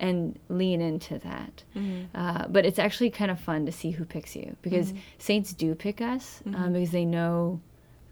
and 0.00 0.38
lean 0.48 0.80
into 0.80 1.18
that. 1.20 1.62
Mhm. 1.76 2.06
Uh, 2.14 2.48
but 2.48 2.66
it's 2.66 2.78
actually 2.78 3.10
kind 3.10 3.30
of 3.30 3.38
fun 3.38 3.64
to 3.66 3.72
see 3.72 3.90
who 3.90 4.04
picks 4.04 4.34
you 4.34 4.56
because 4.62 4.92
saints 5.18 5.52
do 5.52 5.74
pick 5.74 6.00
us 6.00 6.42
um, 6.54 6.72
because 6.72 6.90
they 6.90 7.04
know 7.04 7.60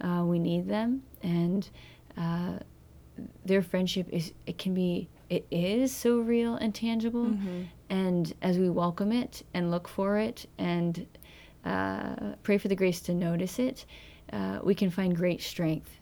uh, 0.01 0.23
we 0.25 0.39
need 0.39 0.69
them, 0.69 1.03
and 1.23 1.69
uh, 2.17 2.59
their 3.45 3.63
friendship 3.63 4.09
is 4.11 4.33
it 4.47 4.59
can 4.59 4.75
be 4.75 5.09
it 5.29 5.47
is 5.51 5.95
so 5.95 6.19
real 6.19 6.55
and 6.55 6.75
tangible. 6.75 7.27
Mm-hmm. 7.27 7.63
and 7.91 8.33
as 8.43 8.59
we 8.59 8.71
welcome 8.71 9.13
it 9.13 9.43
and 9.55 9.71
look 9.71 9.89
for 9.89 10.19
it 10.19 10.47
and 10.59 11.07
uh, 11.65 12.35
pray 12.43 12.59
for 12.59 12.69
the 12.69 12.77
grace 12.77 13.01
to 13.03 13.15
notice 13.15 13.59
it 13.59 13.87
uh, 14.33 14.61
we 14.63 14.75
can 14.75 14.91
find 14.91 15.17
great 15.17 15.43
strength 15.43 15.99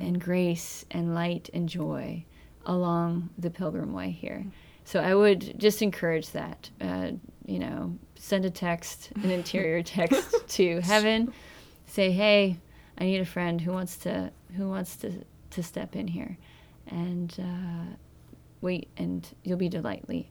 and 0.00 0.20
grace 0.20 0.84
and 0.92 1.12
light 1.12 1.50
and 1.52 1.68
joy 1.68 2.24
along 2.66 3.30
the 3.36 3.50
pilgrim 3.50 3.92
way 3.92 4.10
here. 4.10 4.46
So 4.84 5.00
i 5.00 5.12
would 5.14 5.58
just 5.58 5.82
encourage 5.82 6.30
that 6.30 6.70
uh, 6.80 7.10
you 7.46 7.58
know 7.58 7.98
send 8.14 8.44
a 8.44 8.50
text 8.50 9.10
an 9.16 9.30
interior 9.40 9.82
text 9.82 10.48
to 10.48 10.80
heaven. 10.80 11.32
Say 11.86 12.10
hey 12.12 12.58
i 12.98 13.04
need 13.04 13.20
a 13.20 13.24
friend 13.24 13.60
who 13.60 13.72
wants 13.72 13.96
to 13.98 14.30
who 14.56 14.68
wants 14.68 14.96
to 14.96 15.24
to 15.52 15.62
step 15.62 15.94
in 15.94 16.08
here 16.08 16.36
and 16.86 17.36
uh, 17.38 17.94
wait 18.60 18.88
and 18.96 19.28
you'll 19.42 19.56
be 19.56 19.68
delightfully 19.68 20.28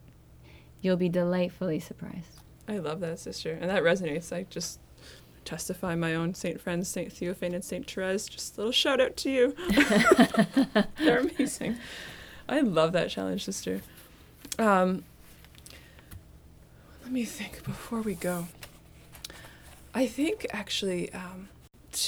you'll 0.81 0.97
be 0.97 1.09
delightfully 1.09 1.79
surprised 1.79 2.41
I 2.67 2.77
love 2.77 2.99
that, 3.01 3.19
sister, 3.19 3.57
and 3.59 3.69
that 3.69 3.83
resonates. 3.83 4.31
I 4.31 4.43
just 4.49 4.79
testify 5.43 5.95
my 5.95 6.15
own 6.15 6.33
saint 6.33 6.61
friends, 6.61 6.87
Saint 6.87 7.11
Theophane 7.11 7.53
and 7.53 7.63
Saint 7.63 7.89
Therese. 7.89 8.27
Just 8.27 8.55
a 8.55 8.61
little 8.61 8.71
shout 8.71 9.01
out 9.01 9.17
to 9.17 9.29
you. 9.29 9.55
They're 10.97 11.19
amazing. 11.19 11.77
I 12.47 12.61
love 12.61 12.93
that 12.93 13.09
challenge, 13.09 13.43
sister. 13.43 13.81
Um, 14.57 15.03
let 17.03 17.11
me 17.11 17.25
think 17.25 17.63
before 17.63 18.01
we 18.01 18.15
go. 18.15 18.47
I 19.93 20.07
think 20.07 20.45
actually 20.51 21.11
um, 21.13 21.49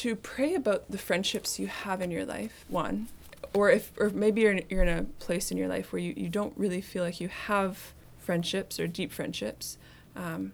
to 0.01 0.15
pray 0.15 0.55
about 0.55 0.89
the 0.89 0.97
friendships 0.97 1.59
you 1.59 1.67
have 1.67 2.01
in 2.01 2.11
your 2.11 2.25
life, 2.25 2.65
one, 2.67 3.07
or 3.53 3.69
if, 3.69 3.91
or 3.99 4.09
maybe 4.09 4.41
you're 4.41 4.53
in, 4.53 4.65
you're 4.69 4.83
in 4.83 4.97
a 4.97 5.03
place 5.03 5.51
in 5.51 5.57
your 5.57 5.67
life 5.67 5.93
where 5.93 6.01
you, 6.01 6.13
you 6.15 6.29
don't 6.29 6.53
really 6.57 6.81
feel 6.81 7.03
like 7.03 7.21
you 7.21 7.27
have 7.27 7.93
friendships 8.17 8.79
or 8.79 8.87
deep 8.87 9.11
friendships. 9.11 9.77
Um, 10.15 10.53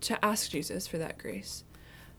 to 0.00 0.24
ask 0.24 0.50
Jesus 0.50 0.86
for 0.86 0.98
that 0.98 1.18
grace. 1.18 1.64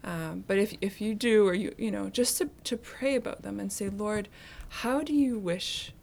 Um, 0.04 0.44
but 0.48 0.58
if, 0.58 0.76
if 0.82 1.02
you 1.02 1.14
do, 1.14 1.48
or 1.48 1.54
you, 1.54 1.74
you 1.78 1.92
know, 1.92 2.10
just 2.10 2.38
to, 2.38 2.50
to 2.66 2.78
pray 2.78 3.16
about 3.16 3.42
them 3.42 3.60
and 3.60 3.72
say, 3.72 3.90
Lord, 3.90 4.30
how 4.70 5.02
do 5.02 5.14
you 5.14 5.38
wish 5.38 5.94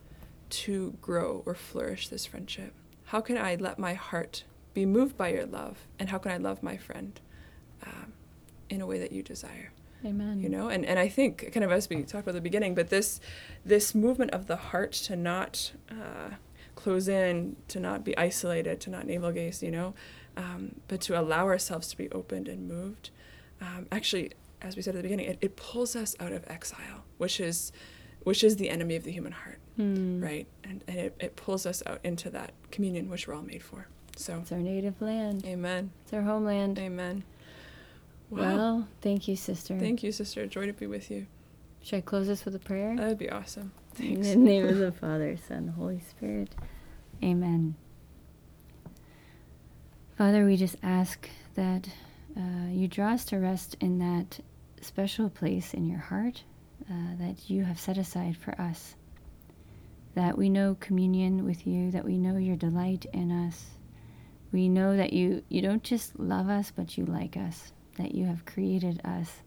to 0.48 0.94
grow 1.00 1.42
or 1.46 1.54
flourish 1.54 2.08
this 2.08 2.26
friendship? 2.26 2.72
How 3.06 3.20
can 3.20 3.38
I 3.38 3.54
let 3.54 3.78
my 3.78 3.94
heart 3.94 4.44
be 4.74 4.84
moved 4.84 5.16
by 5.16 5.28
your 5.28 5.46
love? 5.46 5.86
And 5.98 6.10
how 6.10 6.18
can 6.18 6.32
I 6.32 6.36
love 6.36 6.62
my 6.62 6.76
friend 6.76 7.18
um, 7.84 8.12
in 8.68 8.80
a 8.80 8.86
way 8.86 8.98
that 8.98 9.12
you 9.12 9.22
desire? 9.22 9.72
Amen. 10.04 10.40
You 10.40 10.48
know, 10.48 10.68
and, 10.68 10.85
and 10.85 10.98
I 10.98 11.09
think 11.09 11.52
kind 11.52 11.64
of 11.64 11.72
as 11.72 11.88
we 11.88 11.96
talked 12.02 12.24
about 12.24 12.28
at 12.28 12.35
the 12.35 12.40
beginning, 12.40 12.74
but 12.74 12.90
this 12.90 13.20
this 13.64 13.94
movement 13.94 14.30
of 14.32 14.46
the 14.46 14.56
heart 14.56 14.92
to 14.92 15.16
not 15.16 15.72
uh, 15.90 16.30
close 16.74 17.09
in, 17.09 17.56
to 17.68 17.80
not 17.80 18.04
be 18.04 18.16
isolated, 18.18 18.80
to 18.82 18.90
not 18.90 19.06
navel 19.06 19.32
gaze, 19.32 19.62
you 19.62 19.70
know, 19.70 19.94
um, 20.37 20.76
but 20.88 21.00
to 21.02 21.18
allow 21.18 21.46
ourselves 21.46 21.88
to 21.88 21.96
be 21.96 22.11
opened 22.12 22.46
and 22.48 22.68
moved. 22.68 23.11
Um, 23.61 23.87
actually, 23.90 24.32
as 24.62 24.76
we 24.76 24.82
said 24.82 24.94
at 24.94 24.98
the 24.98 25.02
beginning, 25.02 25.26
it, 25.26 25.38
it 25.40 25.56
pulls 25.56 25.96
us 25.96 26.14
out 26.20 26.32
of 26.32 26.44
exile, 26.48 27.04
which 27.18 27.40
is 27.40 27.72
which 28.24 28.42
is 28.44 28.56
the 28.56 28.68
enemy 28.70 28.96
of 28.96 29.04
the 29.04 29.12
human 29.12 29.30
heart, 29.32 29.61
Hmm. 29.76 30.20
right? 30.22 30.46
And, 30.64 30.82
and 30.88 30.98
it, 30.98 31.16
it 31.20 31.37
pulls 31.37 31.64
us 31.64 31.80
out 31.87 32.00
into 32.02 32.28
that 32.30 32.52
communion 32.72 33.09
which 33.09 33.28
we're 33.28 33.35
all 33.35 33.42
made 33.42 33.62
for. 33.62 33.87
So, 34.16 34.38
It's 34.42 34.50
our 34.50 34.59
native 34.59 35.00
land. 35.00 35.44
amen. 35.46 35.90
It's 36.02 36.12
our 36.12 36.22
homeland. 36.22 36.78
Amen. 36.78 37.22
Wow. 38.30 38.56
Well, 38.56 38.88
thank 39.00 39.28
you, 39.28 39.36
sister. 39.36 39.78
Thank 39.78 40.02
you, 40.02 40.12
sister. 40.12 40.46
Joy 40.46 40.66
to 40.66 40.72
be 40.72 40.86
with 40.86 41.10
you. 41.10 41.26
Should 41.82 41.98
I 41.98 42.00
close 42.00 42.26
this 42.26 42.44
with 42.44 42.54
a 42.56 42.58
prayer? 42.58 42.96
That 42.96 43.06
would 43.06 43.18
be 43.18 43.30
awesome. 43.30 43.72
Thanks. 43.94 44.28
In 44.28 44.44
the 44.44 44.50
name 44.50 44.66
of 44.68 44.78
the 44.78 44.92
Father, 45.00 45.36
Son, 45.36 45.68
Holy 45.68 46.00
Spirit. 46.00 46.54
Amen. 47.22 47.76
Father, 50.18 50.44
we 50.44 50.56
just 50.56 50.76
ask 50.82 51.28
that 51.54 51.88
uh, 52.36 52.68
you 52.70 52.88
draw 52.88 53.12
us 53.12 53.24
to 53.26 53.36
rest 53.36 53.76
in 53.80 53.98
that 53.98 54.40
special 54.80 55.30
place 55.30 55.74
in 55.74 55.86
your 55.86 55.98
heart 55.98 56.42
uh, 56.90 57.16
that 57.18 57.48
you 57.48 57.64
have 57.64 57.78
set 57.78 57.98
aside 57.98 58.36
for 58.36 58.60
us. 58.60 58.96
That 60.14 60.36
we 60.36 60.48
know 60.48 60.76
communion 60.80 61.44
with 61.44 61.66
you, 61.66 61.90
that 61.92 62.04
we 62.04 62.18
know 62.18 62.36
your 62.36 62.56
delight 62.56 63.06
in 63.12 63.30
us. 63.30 63.66
We 64.52 64.68
know 64.68 64.96
that 64.96 65.12
you, 65.12 65.42
you 65.48 65.60
don't 65.60 65.82
just 65.82 66.18
love 66.18 66.48
us, 66.48 66.72
but 66.74 66.96
you 66.96 67.04
like 67.04 67.36
us, 67.36 67.72
that 67.98 68.14
you 68.14 68.26
have 68.26 68.44
created 68.44 69.00
us 69.04 69.42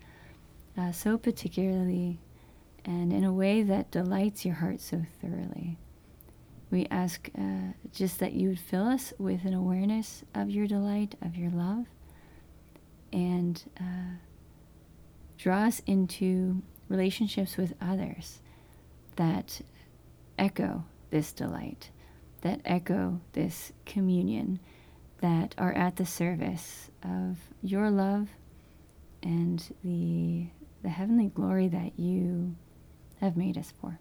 uh, 0.78 0.92
so 0.92 1.18
particularly 1.18 2.20
and 2.86 3.12
in 3.12 3.24
a 3.24 3.34
way 3.34 3.62
that 3.64 3.92
delights 3.92 4.46
your 4.46 4.56
heart 4.56 4.80
so 4.82 5.06
thoroughly. 5.22 5.78
We 6.72 6.88
ask 6.92 7.30
uh, 7.38 7.74
just 7.92 8.20
that 8.20 8.34
you 8.34 8.50
would 8.50 8.60
fill 8.60 8.88
us 8.88 9.12
with 9.18 9.44
an 9.44 9.54
awareness 9.54 10.24
of 10.36 10.50
your 10.50 10.68
delight, 10.68 11.16
of 11.22 11.36
your 11.36 11.50
love, 11.50 11.86
and 13.12 13.62
uh, 13.80 14.18
draw 15.38 15.64
us 15.64 15.82
into 15.88 16.62
relationships 16.88 17.58
with 17.58 17.74
others 17.82 18.40
that 19.16 19.62
echo 20.38 20.86
this 21.10 21.32
delight, 21.32 21.90
that 22.42 22.62
echo 22.66 23.20
this 23.34 23.74
communion, 23.86 24.60
that 25.22 25.56
are 25.58 25.74
at 25.74 25.98
the 25.98 26.06
service 26.06 26.90
of 27.04 27.38
your 27.62 27.90
love 27.90 28.30
and 29.22 29.74
the 29.84 30.48
the 30.82 30.90
heavenly 30.90 31.28
glory 31.28 31.68
that 31.68 32.00
you 32.00 32.56
have 33.20 33.36
made 33.36 33.58
us 33.58 33.74
for. 33.82 34.00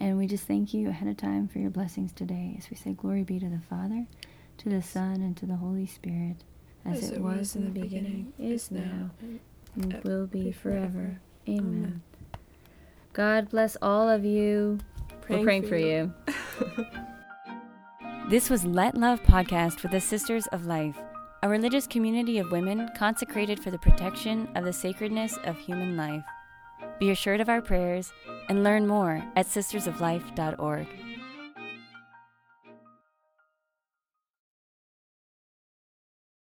And 0.00 0.18
we 0.18 0.26
just 0.26 0.46
thank 0.46 0.74
you 0.74 0.88
ahead 0.90 1.08
of 1.08 1.16
time 1.16 1.48
for 1.48 1.58
your 1.58 1.70
blessings 1.70 2.12
today 2.12 2.54
as 2.58 2.68
we 2.68 2.76
say, 2.76 2.92
Glory 2.92 3.22
be 3.22 3.38
to 3.38 3.48
the 3.48 3.60
Father, 3.70 4.06
to 4.58 4.68
the 4.68 4.82
Son, 4.82 5.22
and 5.22 5.36
to 5.38 5.46
the 5.46 5.56
Holy 5.56 5.86
Spirit, 5.86 6.36
as, 6.84 7.10
it, 7.10 7.20
was, 7.20 7.56
in 7.56 7.64
the 7.64 7.80
beginning, 7.80 8.32
is 8.38 8.70
now, 8.70 9.10
and 9.20 9.40
and 9.76 10.04
will 10.04 10.26
be 10.26 10.52
forever. 10.52 10.90
forever. 10.90 11.20
Amen. 11.48 11.58
Amen. 11.58 12.02
God 13.12 13.50
bless 13.50 13.76
all 13.80 14.08
of 14.08 14.24
you. 14.24 14.80
We're 15.28 15.42
praying 15.42 15.66
for 15.66 15.76
you. 15.76 16.12
this 18.28 18.48
was 18.48 18.64
Let 18.64 18.96
Love 18.96 19.22
Podcast 19.22 19.82
with 19.82 19.92
the 19.92 20.00
Sisters 20.00 20.46
of 20.46 20.64
Life, 20.64 20.98
a 21.42 21.48
religious 21.48 21.86
community 21.86 22.38
of 22.38 22.50
women 22.50 22.88
consecrated 22.96 23.60
for 23.60 23.70
the 23.70 23.78
protection 23.78 24.48
of 24.54 24.64
the 24.64 24.72
sacredness 24.72 25.38
of 25.44 25.58
human 25.58 25.94
life. 25.94 26.24
Be 26.98 27.10
assured 27.10 27.42
of 27.42 27.50
our 27.50 27.60
prayers 27.60 28.12
and 28.48 28.64
learn 28.64 28.86
more 28.86 29.22
at 29.36 29.46
sistersoflife.org. 29.46 30.86